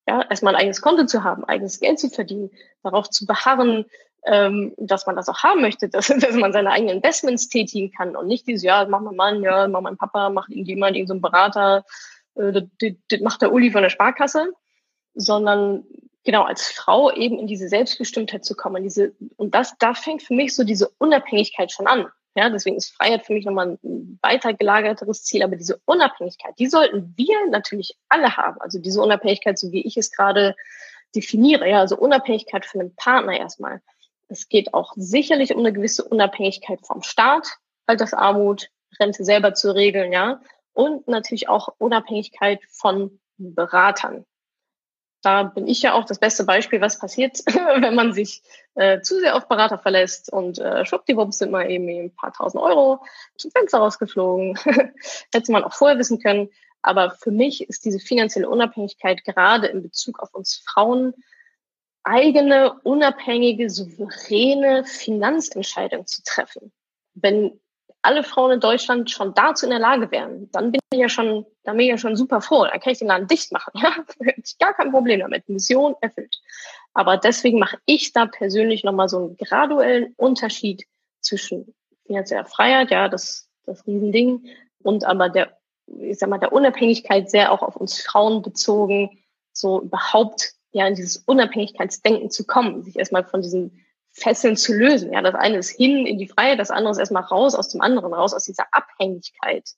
Ja, 0.08 0.22
erstmal 0.30 0.54
ein 0.54 0.62
eigenes 0.62 0.82
Konto 0.82 1.06
zu 1.06 1.24
haben, 1.24 1.46
eigenes 1.46 1.80
Geld 1.80 1.98
zu 1.98 2.10
verdienen, 2.10 2.52
darauf 2.84 3.10
zu 3.10 3.26
beharren, 3.26 3.86
ähm, 4.26 4.74
dass 4.78 5.08
man 5.08 5.16
das 5.16 5.30
auch 5.30 5.42
haben 5.44 5.62
möchte, 5.62 5.88
dass, 5.90 6.08
dass 6.08 6.36
man 6.36 6.52
seine 6.52 6.72
eigenen 6.72 6.98
Investments 6.98 7.48
tätigen 7.48 7.92
kann 7.92 8.18
und 8.18 8.28
nicht 8.28 8.48
dieses, 8.48 8.64
ja, 8.64 8.86
mach 8.86 9.00
mein 9.00 9.16
Mann, 9.16 9.44
ja, 9.44 9.68
mach 9.70 9.82
mein 9.82 9.98
Papa, 9.98 10.30
macht 10.30 10.50
irgendjemand, 10.50 10.98
irgendein 10.98 11.18
so 11.18 11.22
Berater, 11.22 11.86
äh, 12.36 12.52
das, 12.52 12.64
das 13.10 13.22
macht 13.22 13.42
der 13.42 13.54
Uli 13.54 13.72
von 13.72 13.82
der 13.82 13.90
Sparkasse, 13.90 14.52
sondern 15.14 15.86
genau 16.26 16.44
als 16.44 16.68
Frau 16.68 17.12
eben 17.12 17.40
in 17.40 17.48
diese 17.48 17.70
Selbstbestimmtheit 17.70 18.44
zu 18.44 18.56
kommen, 18.56 18.84
diese, 18.84 19.14
und 19.38 19.56
das, 19.56 19.78
da 19.78 19.94
fängt 19.94 20.24
für 20.24 20.34
mich 20.34 20.56
so 20.56 20.64
diese 20.64 20.90
Unabhängigkeit 20.98 21.72
schon 21.72 21.88
an. 21.88 22.08
Ja, 22.38 22.50
deswegen 22.50 22.76
ist 22.76 22.94
Freiheit 22.94 23.26
für 23.26 23.34
mich 23.34 23.46
nochmal 23.46 23.78
ein 23.82 24.20
weiter 24.22 24.54
gelagerteres 24.54 25.24
Ziel. 25.24 25.42
Aber 25.42 25.56
diese 25.56 25.80
Unabhängigkeit, 25.86 26.60
die 26.60 26.68
sollten 26.68 27.14
wir 27.16 27.48
natürlich 27.50 27.98
alle 28.10 28.36
haben. 28.36 28.60
Also 28.60 28.78
diese 28.80 29.02
Unabhängigkeit, 29.02 29.58
so 29.58 29.72
wie 29.72 29.86
ich 29.86 29.96
es 29.96 30.12
gerade 30.12 30.54
definiere. 31.16 31.70
Ja, 31.70 31.80
also 31.80 31.98
Unabhängigkeit 31.98 32.66
von 32.66 32.82
einem 32.82 32.96
Partner 32.96 33.40
erstmal. 33.40 33.82
Es 34.28 34.50
geht 34.50 34.74
auch 34.74 34.92
sicherlich 34.98 35.54
um 35.54 35.60
eine 35.60 35.72
gewisse 35.72 36.04
Unabhängigkeit 36.04 36.86
vom 36.86 37.04
Staat, 37.04 37.48
Altersarmut, 37.86 38.70
Rente 39.00 39.24
selber 39.24 39.54
zu 39.54 39.74
regeln, 39.74 40.12
ja. 40.12 40.42
Und 40.74 41.08
natürlich 41.08 41.48
auch 41.48 41.70
Unabhängigkeit 41.78 42.60
von 42.70 43.22
Beratern 43.38 44.26
da 45.26 45.44
bin 45.44 45.68
ich 45.68 45.82
ja 45.82 45.94
auch 45.94 46.06
das 46.06 46.20
beste 46.20 46.44
Beispiel, 46.44 46.82
was 46.82 47.00
passiert, 47.00 47.40
wenn 47.80 47.96
man 47.96 48.14
sich 48.14 48.44
äh, 48.76 49.02
zu 49.02 49.20
sehr 49.20 49.36
auf 49.36 49.48
Berater 49.48 49.80
verlässt 49.80 50.32
und 50.32 50.60
äh, 50.60 50.86
schwuppdiwupps 50.86 51.40
sind 51.40 51.52
mal 51.52 51.70
eben 51.70 51.90
ein 51.90 52.16
paar 52.16 52.32
tausend 52.32 52.62
Euro 52.62 53.04
zum 53.38 53.50
Fenster 53.52 53.80
rausgeflogen. 53.80 54.56
Hätte 55.34 55.52
man 55.52 55.64
auch 55.64 55.74
vorher 55.74 55.98
wissen 55.98 56.20
können. 56.20 56.50
Aber 56.84 57.10
für 57.10 57.32
mich 57.32 57.68
ist 57.68 57.86
diese 57.86 58.00
finanzielle 58.00 58.48
Unabhängigkeit 58.48 59.24
gerade 59.24 59.66
in 59.68 59.82
Bezug 59.82 60.20
auf 60.20 60.36
uns 60.36 60.62
Frauen 60.64 61.16
eigene, 62.04 62.80
unabhängige, 62.84 63.72
souveräne 63.72 64.86
Finanzentscheidungen 64.86 66.06
zu 66.06 66.22
treffen. 66.24 66.72
Wenn 67.16 67.60
alle 68.06 68.24
Frauen 68.24 68.52
in 68.52 68.60
Deutschland 68.60 69.12
schon 69.12 69.34
dazu 69.34 69.66
in 69.66 69.72
der 69.72 69.80
Lage 69.80 70.12
wären, 70.12 70.50
dann 70.52 70.72
bin 70.72 70.80
ich 70.92 71.00
ja 71.00 71.10
schon, 71.10 71.46
dann 71.64 71.78
bin 71.78 71.86
ich 71.86 71.92
ja 71.92 71.98
schon 71.98 72.16
super 72.16 72.42
froh. 72.42 72.64
Dann 72.64 72.80
kann 72.80 72.94
ich 72.94 73.00
den 73.00 73.08
Laden 73.08 73.28
dicht 73.28 73.52
machen. 73.52 73.72
Ja, 73.82 73.96
gar 74.60 74.74
kein 74.74 74.92
Problem 74.92 75.20
damit. 75.20 75.50
Mission 75.50 75.96
erfüllt. 76.02 76.36
Aber 76.94 77.18
deswegen 77.18 77.60
mache 77.60 77.78
ich 77.86 78.14
da 78.14 78.26
persönlich 78.26 78.84
nochmal 78.84 79.10
so 79.10 79.18
einen 79.18 79.38
graduellen 79.38 80.14
Unterschied 80.18 80.86
zwischen 81.20 81.74
finanzieller 82.06 82.46
Freiheit, 82.46 82.92
ja, 82.92 83.10
das, 83.10 83.50
das 83.66 83.86
Riesending, 83.86 84.48
und 84.84 85.04
aber 85.04 85.30
der, 85.30 85.58
ich 85.88 86.20
sag 86.20 86.30
mal, 86.30 86.38
der 86.38 86.54
Unabhängigkeit 86.54 87.30
sehr 87.30 87.52
auch 87.52 87.64
auf 87.64 87.76
uns 87.76 88.02
Frauen 88.02 88.44
bezogen, 88.44 89.18
so 89.52 89.82
überhaupt 89.82 90.54
ja 90.72 90.88
in 90.88 90.96
dieses 90.96 91.18
Unabhängigkeitsdenken 91.18 92.30
zu 92.30 92.46
kommen, 92.46 92.84
sich 92.84 92.98
erstmal 92.98 93.26
von 93.26 93.42
diesen 93.42 93.85
Fesseln 94.16 94.56
zu 94.56 94.74
lösen. 94.74 95.12
Ja, 95.12 95.22
das 95.22 95.36
eine 95.36 95.58
ist 95.58 95.70
hin 95.70 96.08
in 96.08 96.18
die 96.18 96.28
Freiheit, 96.28 96.58
das 96.58 96.72
andere 96.72 96.92
ist 96.92 97.00
erstmal 97.00 97.24
raus 97.24 97.54
aus 97.54 97.68
dem 97.68 97.82
anderen, 97.82 98.14
raus 98.14 98.34
aus 98.34 98.46
dieser 98.46 98.66
Abhängigkeit. 98.72 99.70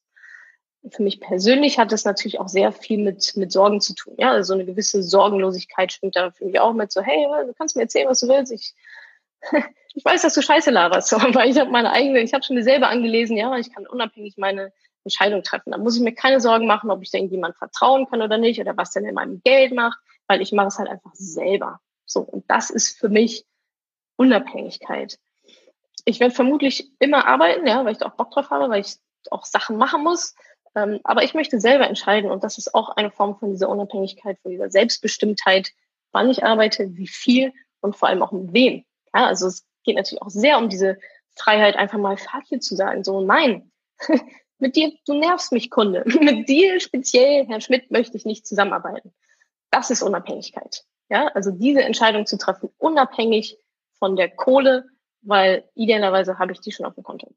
Für 0.91 1.01
mich 1.01 1.19
persönlich 1.19 1.79
hat 1.79 1.91
das 1.91 2.05
natürlich 2.05 2.39
auch 2.39 2.47
sehr 2.47 2.71
viel 2.71 3.03
mit, 3.03 3.35
mit 3.35 3.51
Sorgen 3.51 3.81
zu 3.81 3.95
tun. 3.95 4.13
Ja, 4.19 4.31
also 4.31 4.53
eine 4.53 4.63
gewisse 4.63 5.01
Sorgenlosigkeit 5.01 5.91
schwingt 5.91 6.15
da 6.15 6.29
für 6.29 6.45
mich 6.45 6.59
auch 6.59 6.73
mit 6.73 6.91
so, 6.91 7.01
hey, 7.01 7.25
du 7.47 7.53
kannst 7.53 7.75
mir 7.75 7.81
erzählen, 7.81 8.07
was 8.07 8.19
du 8.19 8.27
willst. 8.27 8.51
Ich, 8.51 8.75
ich 9.95 10.05
weiß, 10.05 10.21
dass 10.21 10.35
du 10.35 10.43
Scheiße 10.43 10.69
laberst, 10.69 11.11
aber 11.15 11.45
ich 11.45 11.57
habe 11.57 11.71
meine 11.71 11.91
eigene, 11.91 12.19
ich 12.21 12.33
habe 12.33 12.43
schon 12.43 12.55
mir 12.55 12.63
selber 12.63 12.89
angelesen, 12.89 13.37
ja, 13.37 13.57
ich 13.57 13.73
kann 13.73 13.87
unabhängig 13.87 14.35
meine 14.37 14.71
Entscheidung 15.03 15.41
treffen. 15.41 15.71
Da 15.71 15.79
muss 15.79 15.95
ich 15.95 16.03
mir 16.03 16.13
keine 16.13 16.39
Sorgen 16.39 16.67
machen, 16.67 16.91
ob 16.91 17.01
ich 17.01 17.09
da 17.09 17.17
irgendjemand 17.17 17.57
vertrauen 17.57 18.07
kann 18.07 18.21
oder 18.21 18.37
nicht 18.37 18.61
oder 18.61 18.77
was 18.77 18.91
der 18.91 19.01
in 19.01 19.15
meinem 19.15 19.41
Geld 19.43 19.73
macht, 19.73 19.97
weil 20.27 20.41
ich 20.43 20.51
mache 20.51 20.67
es 20.67 20.77
halt 20.77 20.89
einfach 20.89 21.15
selber. 21.15 21.79
So, 22.05 22.21
und 22.21 22.45
das 22.49 22.69
ist 22.69 22.99
für 22.99 23.09
mich 23.09 23.45
Unabhängigkeit. 24.17 25.19
Ich 26.05 26.19
werde 26.19 26.33
vermutlich 26.33 26.91
immer 26.99 27.25
arbeiten, 27.27 27.65
ja, 27.65 27.83
weil 27.85 27.93
ich 27.93 27.97
da 27.97 28.07
auch 28.07 28.15
Bock 28.15 28.31
drauf 28.31 28.49
habe, 28.49 28.69
weil 28.69 28.81
ich 28.81 28.97
auch 29.31 29.45
Sachen 29.45 29.77
machen 29.77 30.03
muss. 30.03 30.35
Ähm, 30.75 30.99
aber 31.03 31.23
ich 31.23 31.33
möchte 31.33 31.59
selber 31.59 31.87
entscheiden 31.87 32.29
und 32.29 32.43
das 32.43 32.57
ist 32.57 32.75
auch 32.75 32.89
eine 32.89 33.11
Form 33.11 33.37
von 33.37 33.51
dieser 33.51 33.69
Unabhängigkeit, 33.69 34.39
von 34.39 34.51
dieser 34.51 34.69
Selbstbestimmtheit, 34.69 35.71
wann 36.11 36.29
ich 36.29 36.43
arbeite, 36.43 36.95
wie 36.95 37.07
viel 37.07 37.53
und 37.81 37.95
vor 37.95 38.09
allem 38.09 38.21
auch 38.21 38.31
mit 38.31 38.53
wem. 38.53 38.85
Ja, 39.13 39.25
also 39.25 39.47
es 39.47 39.65
geht 39.83 39.95
natürlich 39.95 40.21
auch 40.21 40.29
sehr 40.29 40.57
um 40.57 40.69
diese 40.69 40.97
Freiheit, 41.35 41.75
einfach 41.75 41.97
mal 41.97 42.17
fuck 42.17 42.43
you 42.49 42.59
zu 42.59 42.75
sagen. 42.75 43.03
So, 43.03 43.21
nein, 43.21 43.71
mit 44.59 44.75
dir, 44.75 44.91
du 45.05 45.13
nervst 45.13 45.51
mich, 45.51 45.69
Kunde. 45.69 46.03
mit 46.21 46.47
dir 46.47 46.79
speziell, 46.79 47.45
Herr 47.47 47.61
Schmidt, 47.61 47.91
möchte 47.91 48.17
ich 48.17 48.25
nicht 48.25 48.47
zusammenarbeiten. 48.47 49.13
Das 49.71 49.89
ist 49.89 50.01
Unabhängigkeit. 50.01 50.85
Ja, 51.09 51.27
also 51.27 51.51
diese 51.51 51.83
Entscheidung 51.83 52.25
zu 52.25 52.37
treffen, 52.37 52.69
unabhängig 52.77 53.57
von 53.99 54.15
der 54.15 54.29
Kohle, 54.29 54.85
weil 55.21 55.67
idealerweise 55.75 56.39
habe 56.39 56.51
ich 56.51 56.59
die 56.59 56.71
schon 56.71 56.85
auf 56.85 56.95
dem 56.95 57.03
Konto. 57.03 57.33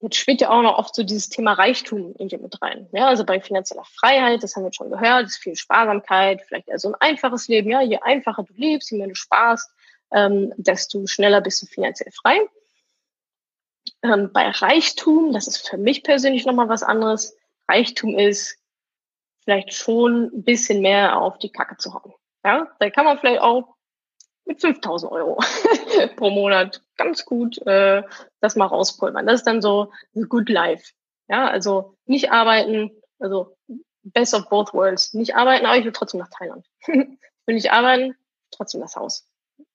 Jetzt 0.00 0.16
spielt 0.16 0.40
ja 0.40 0.50
auch 0.50 0.62
noch 0.62 0.78
oft 0.78 0.96
so 0.96 1.04
dieses 1.04 1.28
Thema 1.28 1.52
Reichtum 1.52 2.14
irgendwie 2.18 2.38
mit 2.38 2.60
rein. 2.60 2.88
Ja, 2.92 3.06
also 3.06 3.24
bei 3.24 3.40
finanzieller 3.40 3.84
Freiheit, 3.84 4.42
das 4.42 4.56
haben 4.56 4.64
wir 4.64 4.72
schon 4.72 4.90
gehört, 4.90 5.26
ist 5.26 5.36
viel 5.36 5.54
Sparsamkeit, 5.54 6.42
vielleicht 6.42 6.68
eher 6.68 6.80
so 6.80 6.88
ein 6.88 6.96
einfaches 6.98 7.46
Leben. 7.46 7.70
Ja, 7.70 7.82
je 7.82 7.98
einfacher 7.98 8.42
du 8.42 8.52
lebst, 8.54 8.90
je 8.90 8.98
mehr 8.98 9.06
du 9.06 9.14
sparst, 9.14 9.70
ähm, 10.10 10.52
desto 10.56 11.06
schneller 11.06 11.40
bist 11.40 11.62
du 11.62 11.66
finanziell 11.66 12.10
frei. 12.10 12.40
Ähm, 14.02 14.32
bei 14.32 14.48
Reichtum, 14.48 15.32
das 15.32 15.46
ist 15.46 15.68
für 15.68 15.78
mich 15.78 16.02
persönlich 16.02 16.46
nochmal 16.46 16.68
was 16.68 16.82
anderes. 16.82 17.36
Reichtum 17.68 18.18
ist 18.18 18.58
vielleicht 19.44 19.72
schon 19.72 20.32
ein 20.34 20.42
bisschen 20.42 20.80
mehr 20.80 21.20
auf 21.20 21.38
die 21.38 21.50
Kacke 21.50 21.76
zu 21.76 21.94
hauen. 21.94 22.12
Ja, 22.44 22.68
da 22.80 22.90
kann 22.90 23.04
man 23.04 23.18
vielleicht 23.18 23.40
auch 23.40 23.76
mit 24.44 24.60
5000 24.60 25.10
Euro 25.12 25.38
pro 26.16 26.30
Monat 26.30 26.82
ganz 26.96 27.24
gut 27.24 27.58
äh, 27.66 28.02
das 28.40 28.56
mal 28.56 28.66
rauspulvern. 28.66 29.26
Das 29.26 29.40
ist 29.40 29.46
dann 29.46 29.62
so 29.62 29.92
good 30.28 30.48
life. 30.48 30.92
Ja, 31.28 31.48
also 31.48 31.96
nicht 32.06 32.30
arbeiten, 32.30 32.90
also 33.18 33.56
best 34.02 34.34
of 34.34 34.48
both 34.48 34.74
worlds. 34.74 35.14
Nicht 35.14 35.34
arbeiten, 35.34 35.66
aber 35.66 35.76
ich 35.76 35.84
will 35.84 35.92
trotzdem 35.92 36.20
nach 36.20 36.30
Thailand. 36.30 36.66
will 36.86 37.54
nicht 37.54 37.72
arbeiten, 37.72 38.16
trotzdem 38.50 38.80
das 38.80 38.96
Haus. 38.96 39.26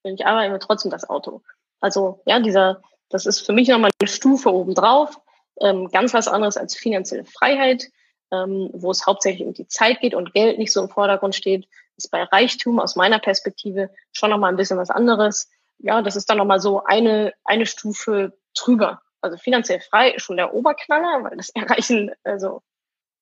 Will 0.03 0.11
nicht 0.11 0.25
arbeiten, 0.25 0.53
will 0.53 0.59
trotzdem 0.59 0.91
das 0.91 1.09
Auto. 1.09 1.41
Also 1.79 2.21
ja, 2.25 2.39
dieser, 2.39 2.81
das 3.09 3.25
ist 3.25 3.45
für 3.45 3.53
mich 3.53 3.67
nochmal 3.69 3.91
eine 3.99 4.07
Stufe 4.07 4.53
obendrauf. 4.53 5.19
Ähm, 5.59 5.89
ganz 5.89 6.13
was 6.13 6.27
anderes 6.27 6.57
als 6.57 6.75
finanzielle 6.75 7.25
Freiheit, 7.25 7.89
ähm, 8.31 8.69
wo 8.73 8.91
es 8.91 9.05
hauptsächlich 9.05 9.47
um 9.47 9.53
die 9.53 9.67
Zeit 9.67 9.99
geht 10.01 10.13
und 10.13 10.33
Geld 10.33 10.57
nicht 10.57 10.73
so 10.73 10.81
im 10.81 10.89
Vordergrund 10.89 11.35
steht, 11.35 11.67
ist 11.97 12.11
bei 12.11 12.23
Reichtum 12.23 12.79
aus 12.79 12.95
meiner 12.95 13.19
Perspektive 13.19 13.89
schon 14.11 14.29
nochmal 14.29 14.51
ein 14.51 14.57
bisschen 14.57 14.77
was 14.77 14.89
anderes. 14.89 15.49
Ja, 15.79 16.01
das 16.01 16.15
ist 16.15 16.29
dann 16.29 16.37
nochmal 16.37 16.59
so 16.59 16.83
eine, 16.83 17.33
eine 17.43 17.65
Stufe 17.65 18.37
drüber. 18.55 19.01
Also 19.21 19.37
finanziell 19.37 19.79
frei 19.79 20.11
ist 20.11 20.23
schon 20.23 20.37
der 20.37 20.53
Oberknaller, 20.53 21.23
weil 21.23 21.37
das 21.37 21.49
erreichen, 21.55 22.11
also 22.23 22.61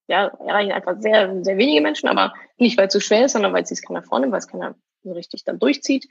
ja, 0.08 0.28
erreichen 0.28 0.72
einfach 0.72 0.96
sehr, 1.00 1.44
sehr 1.44 1.58
wenige 1.58 1.82
Menschen, 1.82 2.08
aber 2.08 2.34
nicht, 2.58 2.78
weil 2.78 2.88
es 2.88 2.94
so 2.94 3.00
schwer 3.00 3.26
ist, 3.26 3.32
sondern 3.34 3.54
weil 3.54 3.64
es 3.64 3.70
sich 3.70 3.82
keiner 3.82 4.04
vornimmt, 4.04 4.34
weil 4.34 4.40
es 4.40 4.48
keiner 4.48 4.76
so 5.04 5.14
richtig 5.14 5.44
dann 5.44 5.60
durchzieht. 5.60 6.08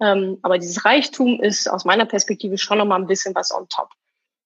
Ähm, 0.00 0.38
aber 0.42 0.58
dieses 0.58 0.84
Reichtum 0.84 1.40
ist 1.40 1.68
aus 1.68 1.84
meiner 1.84 2.06
Perspektive 2.06 2.58
schon 2.58 2.78
nochmal 2.78 3.00
ein 3.00 3.06
bisschen 3.06 3.34
was 3.34 3.52
on 3.52 3.68
top. 3.68 3.90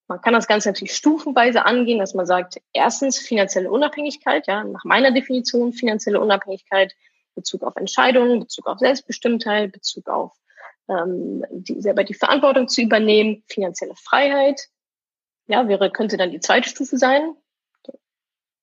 Man 0.09 0.21
kann 0.21 0.35
das 0.35 0.47
Ganze 0.47 0.68
natürlich 0.68 0.94
stufenweise 0.94 1.64
angehen, 1.64 1.99
dass 1.99 2.14
man 2.14 2.26
sagt, 2.26 2.61
erstens 2.73 3.18
finanzielle 3.18 3.71
Unabhängigkeit, 3.71 4.47
ja, 4.47 4.64
nach 4.64 4.85
meiner 4.85 5.12
Definition 5.12 5.73
finanzielle 5.73 6.21
Unabhängigkeit 6.21 6.94
Bezug 7.35 7.62
auf 7.62 7.76
Entscheidungen, 7.76 8.40
Bezug 8.40 8.66
auf 8.66 8.78
Selbstbestimmtheit, 8.78 9.73
Bezug 9.73 10.09
auf 10.09 10.32
ähm, 10.88 11.44
die, 11.50 11.80
selber 11.80 12.04
die 12.04 12.14
Verantwortung 12.14 12.68
zu 12.68 12.82
übernehmen, 12.82 13.42
finanzielle 13.47 13.94
Freiheit. 13.94 14.68
Ja, 15.47 15.68
wäre, 15.68 15.90
könnte 15.90 16.16
dann 16.16 16.30
die 16.30 16.40
zweite 16.40 16.68
Stufe 16.68 16.99
sein. 16.99 17.35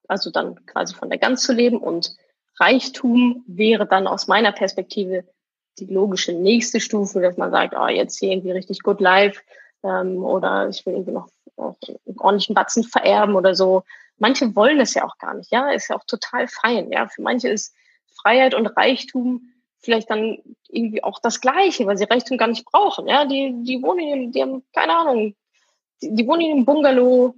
Also 0.08 0.32
dann 0.32 0.66
quasi 0.66 0.96
von 0.96 1.10
der 1.10 1.20
Gans 1.20 1.44
zu 1.44 1.54
leben 1.54 1.78
und 1.78 2.16
Reichtum 2.60 3.44
wäre 3.48 3.88
dann 3.88 4.08
aus 4.08 4.28
meiner 4.28 4.52
Perspektive 4.52 5.24
die 5.78 5.86
logische 5.86 6.34
nächste 6.34 6.80
Stufe, 6.80 7.22
dass 7.22 7.38
man 7.38 7.52
sagt, 7.52 7.76
oh, 7.78 7.88
jetzt 7.88 8.20
hier 8.20 8.32
irgendwie 8.32 8.52
richtig 8.52 8.80
good 8.82 9.00
life 9.00 9.42
ähm, 9.84 10.24
oder 10.24 10.70
ich 10.70 10.86
will 10.86 10.94
irgendwie 10.94 11.12
noch 11.12 11.30
einen 11.58 12.20
ordentlichen 12.20 12.56
Batzen 12.56 12.84
vererben 12.84 13.36
oder 13.36 13.56
so. 13.56 13.84
Manche 14.18 14.56
wollen 14.56 14.80
das 14.80 14.94
ja 14.94 15.06
auch 15.06 15.18
gar 15.18 15.34
nicht, 15.34 15.52
ja, 15.52 15.70
ist 15.70 15.90
ja 15.90 15.96
auch 15.96 16.06
total 16.06 16.48
fein, 16.48 16.92
ja. 16.92 17.08
Für 17.08 17.22
manche 17.22 17.50
ist 17.50 17.74
Freiheit 18.22 18.54
und 18.54 18.68
Reichtum 18.68 19.54
vielleicht 19.82 20.10
dann 20.10 20.40
irgendwie 20.68 21.04
auch 21.04 21.20
das 21.20 21.40
Gleiche, 21.40 21.86
weil 21.88 21.98
sie 21.98 22.04
Reichtum 22.04 22.38
gar 22.38 22.48
nicht 22.48 22.66
brauchen, 22.66 23.08
ja. 23.08 23.26
Die, 23.26 23.54
die 23.64 23.82
wohnen 23.82 24.08
in, 24.08 24.32
die 24.32 24.42
haben 24.42 24.64
keine 24.74 24.98
Ahnung, 24.98 25.36
die, 26.02 26.16
die 26.16 26.28
wohnen 26.28 26.42
in 26.42 26.52
einem 26.52 26.66
Bungalow, 26.66 27.36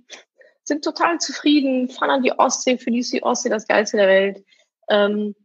sind 0.63 0.83
total 0.83 1.19
zufrieden, 1.19 1.89
fahren 1.89 2.11
an 2.11 2.23
die 2.23 2.33
Ostsee, 2.33 2.77
für 2.77 2.91
die 2.91 2.99
ist 2.99 3.13
die 3.13 3.23
Ostsee 3.23 3.49
das 3.49 3.67
Geilste 3.67 3.97
der 3.97 4.07
Welt. 4.07 4.45
Ähm, 4.89 5.35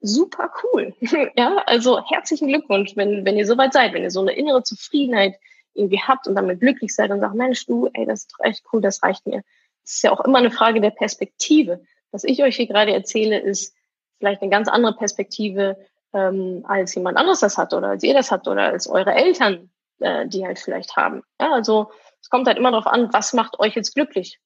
super 0.00 0.52
cool. 0.62 0.94
ja, 1.36 1.56
also 1.66 2.02
herzlichen 2.04 2.48
Glückwunsch, 2.48 2.96
wenn, 2.96 3.24
wenn 3.24 3.36
ihr 3.36 3.46
soweit 3.46 3.72
seid, 3.72 3.92
wenn 3.92 4.02
ihr 4.02 4.10
so 4.10 4.20
eine 4.20 4.32
innere 4.32 4.62
Zufriedenheit 4.62 5.36
irgendwie 5.76 6.00
habt 6.00 6.26
und 6.26 6.34
damit 6.34 6.60
glücklich 6.60 6.94
seid 6.94 7.10
und 7.10 7.20
sagt, 7.20 7.34
Mensch, 7.34 7.66
du, 7.66 7.88
ey, 7.92 8.06
das 8.06 8.20
ist 8.20 8.32
doch 8.32 8.44
echt 8.44 8.64
cool, 8.72 8.80
das 8.80 9.02
reicht 9.02 9.26
mir. 9.26 9.42
Das 9.82 9.94
ist 9.94 10.02
ja 10.02 10.12
auch 10.12 10.20
immer 10.20 10.38
eine 10.38 10.50
Frage 10.50 10.80
der 10.80 10.90
Perspektive. 10.90 11.84
Was 12.10 12.24
ich 12.24 12.42
euch 12.42 12.56
hier 12.56 12.66
gerade 12.66 12.92
erzähle, 12.92 13.38
ist 13.38 13.74
vielleicht 14.18 14.42
eine 14.42 14.50
ganz 14.50 14.68
andere 14.68 14.94
Perspektive, 14.96 15.76
ähm, 16.12 16.64
als 16.66 16.94
jemand 16.94 17.18
anderes 17.18 17.40
das 17.40 17.58
hat 17.58 17.74
oder 17.74 17.88
als 17.88 18.02
ihr 18.02 18.14
das 18.14 18.30
habt 18.30 18.48
oder 18.48 18.62
als 18.62 18.88
eure 18.88 19.14
Eltern, 19.14 19.70
äh, 20.00 20.26
die 20.26 20.46
halt 20.46 20.58
vielleicht 20.58 20.96
haben. 20.96 21.22
Ja, 21.40 21.52
also 21.52 21.90
es 22.20 22.30
kommt 22.30 22.46
halt 22.46 22.58
immer 22.58 22.70
darauf 22.70 22.86
an, 22.86 23.12
was 23.12 23.32
macht 23.32 23.58
euch 23.60 23.74
jetzt 23.76 23.94
glücklich? 23.94 24.40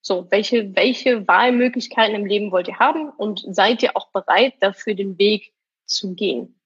So, 0.00 0.30
welche, 0.30 0.74
welche 0.76 1.26
Wahlmöglichkeiten 1.26 2.14
im 2.14 2.26
Leben 2.26 2.52
wollt 2.52 2.68
ihr 2.68 2.78
haben 2.78 3.10
und 3.10 3.42
seid 3.48 3.82
ihr 3.82 3.96
auch 3.96 4.10
bereit, 4.10 4.54
dafür 4.60 4.94
den 4.94 5.18
Weg 5.18 5.54
zu 5.86 6.14
gehen? 6.14 6.60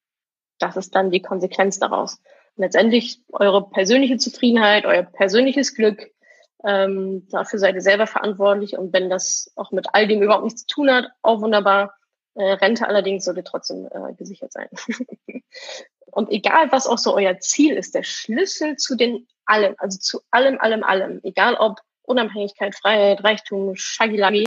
Das 0.59 0.77
ist 0.77 0.95
dann 0.95 1.11
die 1.11 1.23
Konsequenz 1.23 1.79
daraus. 1.79 2.21
Letztendlich 2.59 3.23
eure 3.31 3.71
persönliche 3.71 4.19
Zufriedenheit, 4.19 4.85
euer 4.85 5.05
persönliches 5.05 5.75
Glück, 5.75 6.11
ähm, 6.65 7.29
dafür 7.31 7.61
seid 7.61 7.77
ihr 7.77 7.81
selber 7.81 8.09
verantwortlich. 8.09 8.77
Und 8.77 8.93
wenn 8.93 9.09
das 9.09 9.53
auch 9.55 9.71
mit 9.71 9.87
all 9.93 10.09
dem 10.09 10.23
überhaupt 10.23 10.45
nichts 10.45 10.67
zu 10.67 10.75
tun 10.75 10.91
hat, 10.91 11.07
auch 11.23 11.41
wunderbar. 11.41 11.95
Äh, 12.35 12.53
Rente 12.53 12.87
allerdings 12.87 13.25
sollte 13.25 13.45
trotzdem 13.45 13.87
äh, 13.87 14.12
gesichert 14.15 14.53
sein. 14.53 14.69
und 16.07 16.31
egal, 16.31 16.71
was 16.73 16.88
auch 16.88 16.99
so 16.99 17.15
euer 17.15 17.38
Ziel 17.38 17.77
ist, 17.77 17.95
der 17.95 18.03
Schlüssel 18.03 18.77
zu 18.77 18.97
den 18.97 19.29
allem, 19.45 19.75
also 19.79 19.99
zu 19.99 20.21
allem, 20.31 20.59
allem, 20.59 20.83
allem, 20.83 21.21
egal 21.23 21.55
ob 21.55 21.81
Unabhängigkeit, 22.03 22.75
Freiheit, 22.75 23.23
Reichtum, 23.23 23.77
Shagilagi. 23.77 24.47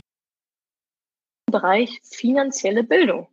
Bereich 1.50 2.00
finanzielle 2.02 2.82
Bildung. 2.82 3.31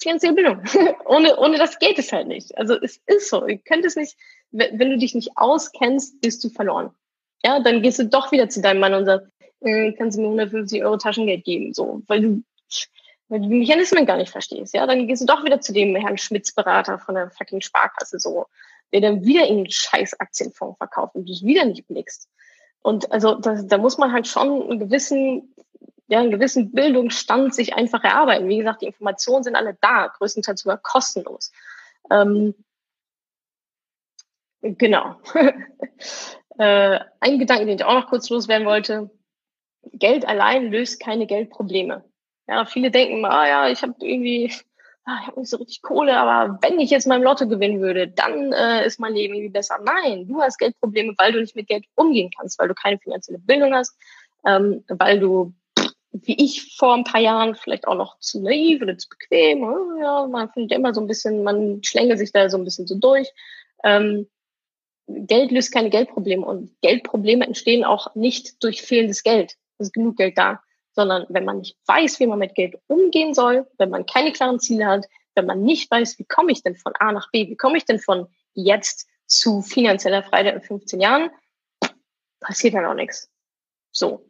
Finanzielle 0.00 0.34
Bildung. 0.34 0.62
ohne, 1.04 1.36
ohne 1.36 1.58
das 1.58 1.78
geht 1.78 1.98
es 1.98 2.12
halt 2.12 2.28
nicht. 2.28 2.56
Also 2.56 2.74
es 2.80 3.00
ist 3.06 3.28
so. 3.28 3.46
Ihr 3.46 3.58
könnt 3.58 3.84
es 3.84 3.96
nicht, 3.96 4.16
wenn 4.50 4.78
du 4.78 4.98
dich 4.98 5.14
nicht 5.14 5.30
auskennst, 5.36 6.20
bist 6.20 6.42
du 6.42 6.48
verloren. 6.48 6.90
Ja, 7.44 7.60
dann 7.60 7.82
gehst 7.82 7.98
du 7.98 8.06
doch 8.06 8.32
wieder 8.32 8.48
zu 8.48 8.60
deinem 8.60 8.80
Mann 8.80 8.94
und 8.94 9.06
sagst, 9.06 9.28
äh, 9.60 9.92
kannst 9.92 10.16
du 10.16 10.22
mir 10.22 10.28
150 10.28 10.82
Euro 10.84 10.96
Taschengeld 10.96 11.44
geben, 11.44 11.72
so, 11.74 12.02
weil 12.06 12.20
du, 12.20 12.42
weil 13.28 13.40
du 13.40 13.48
die 13.48 13.58
Mechanismen 13.58 14.06
gar 14.06 14.16
nicht 14.16 14.30
verstehst, 14.30 14.74
ja, 14.74 14.86
dann 14.86 15.06
gehst 15.06 15.22
du 15.22 15.26
doch 15.26 15.44
wieder 15.44 15.60
zu 15.60 15.72
dem 15.72 15.94
Herrn 15.96 16.18
Schmitz-Berater 16.18 16.98
von 16.98 17.14
der 17.14 17.30
fucking 17.30 17.60
Sparkasse, 17.60 18.18
so, 18.18 18.46
der 18.92 19.00
dann 19.00 19.24
wieder 19.24 19.46
in 19.46 19.58
den 19.58 19.70
scheiß 19.70 20.18
Aktienfonds 20.20 20.78
verkauft 20.78 21.14
und 21.14 21.28
du 21.28 21.32
es 21.32 21.44
wieder 21.44 21.64
nicht 21.64 21.86
blickst. 21.86 22.28
Und 22.82 23.12
also 23.12 23.34
da, 23.34 23.60
da 23.62 23.78
muss 23.78 23.98
man 23.98 24.12
halt 24.12 24.26
schon 24.26 24.62
einen 24.62 24.78
gewissen, 24.78 25.54
ja, 26.10 26.20
einen 26.20 26.30
gewissen 26.30 26.72
Bildungsstand 26.72 27.54
sich 27.54 27.74
einfach 27.74 28.04
erarbeiten. 28.04 28.48
Wie 28.48 28.58
gesagt, 28.58 28.82
die 28.82 28.86
Informationen 28.86 29.44
sind 29.44 29.56
alle 29.56 29.76
da, 29.80 30.08
größtenteils 30.08 30.62
sogar 30.62 30.78
kostenlos. 30.78 31.52
Ähm, 32.10 32.54
genau. 34.60 35.16
äh, 36.58 37.00
ein 37.20 37.38
Gedanke, 37.38 37.66
den 37.66 37.78
ich 37.78 37.84
auch 37.84 37.94
noch 37.94 38.08
kurz 38.08 38.28
loswerden 38.28 38.66
wollte. 38.66 39.10
Geld 39.92 40.26
allein 40.26 40.70
löst 40.70 41.00
keine 41.00 41.26
Geldprobleme. 41.26 42.04
Ja, 42.48 42.64
viele 42.64 42.90
denken, 42.90 43.24
ah 43.24 43.46
ja, 43.46 43.68
ich 43.68 43.82
habe 43.82 43.94
irgendwie 44.00 44.52
ah, 45.04 45.18
ich 45.20 45.26
habe 45.26 45.40
nicht 45.40 45.50
so 45.50 45.56
richtig 45.56 45.82
Kohle, 45.82 46.16
aber 46.16 46.58
wenn 46.62 46.78
ich 46.78 46.90
jetzt 46.90 47.06
mal 47.06 47.16
im 47.16 47.22
Lotto 47.22 47.48
gewinnen 47.48 47.80
würde, 47.80 48.08
dann 48.08 48.52
äh, 48.52 48.86
ist 48.86 49.00
mein 49.00 49.14
Leben 49.14 49.34
irgendwie 49.34 49.52
besser. 49.52 49.78
Nein, 49.82 50.26
du 50.26 50.40
hast 50.40 50.58
Geldprobleme, 50.58 51.14
weil 51.18 51.32
du 51.32 51.40
nicht 51.40 51.56
mit 51.56 51.68
Geld 51.68 51.84
umgehen 51.94 52.30
kannst, 52.36 52.58
weil 52.58 52.68
du 52.68 52.74
keine 52.74 52.98
finanzielle 52.98 53.38
Bildung 53.38 53.74
hast, 53.74 53.96
ähm, 54.46 54.84
weil 54.88 55.18
du, 55.18 55.52
wie 56.12 56.42
ich 56.44 56.76
vor 56.76 56.94
ein 56.94 57.04
paar 57.04 57.20
Jahren, 57.20 57.54
vielleicht 57.54 57.86
auch 57.86 57.94
noch 57.94 58.18
zu 58.18 58.42
naiv 58.42 58.82
oder 58.82 58.98
zu 58.98 59.08
bequem, 59.08 59.62
äh, 59.62 60.02
ja, 60.02 60.26
man 60.26 60.50
findet 60.50 60.72
immer 60.72 60.92
so 60.92 61.00
ein 61.00 61.06
bisschen, 61.06 61.42
man 61.42 61.82
schlängelt 61.84 62.18
sich 62.18 62.32
da 62.32 62.48
so 62.48 62.58
ein 62.58 62.64
bisschen 62.64 62.86
so 62.86 62.96
durch. 62.96 63.30
Ähm, 63.84 64.28
Geld 65.06 65.50
löst 65.50 65.72
keine 65.72 65.90
Geldprobleme 65.90 66.44
und 66.44 66.70
Geldprobleme 66.82 67.46
entstehen 67.46 67.84
auch 67.84 68.14
nicht 68.14 68.62
durch 68.62 68.82
fehlendes 68.82 69.22
Geld. 69.22 69.56
Es 69.78 69.88
ist 69.88 69.92
genug 69.92 70.16
Geld 70.16 70.38
da 70.38 70.60
sondern 70.92 71.26
wenn 71.28 71.44
man 71.44 71.58
nicht 71.58 71.76
weiß, 71.86 72.20
wie 72.20 72.26
man 72.26 72.38
mit 72.38 72.54
Geld 72.54 72.76
umgehen 72.86 73.34
soll, 73.34 73.66
wenn 73.78 73.90
man 73.90 74.06
keine 74.06 74.32
klaren 74.32 74.60
Ziele 74.60 74.86
hat, 74.86 75.06
wenn 75.34 75.46
man 75.46 75.62
nicht 75.62 75.90
weiß, 75.90 76.18
wie 76.18 76.24
komme 76.24 76.52
ich 76.52 76.62
denn 76.62 76.76
von 76.76 76.92
A 76.98 77.12
nach 77.12 77.30
B, 77.30 77.48
wie 77.48 77.56
komme 77.56 77.78
ich 77.78 77.84
denn 77.84 77.98
von 77.98 78.26
jetzt 78.54 79.08
zu 79.26 79.62
finanzieller 79.62 80.22
Freiheit 80.22 80.54
in 80.54 80.60
15 80.60 81.00
Jahren, 81.00 81.30
passiert 82.40 82.74
dann 82.74 82.86
auch 82.86 82.94
nichts. 82.94 83.30
So. 83.92 84.29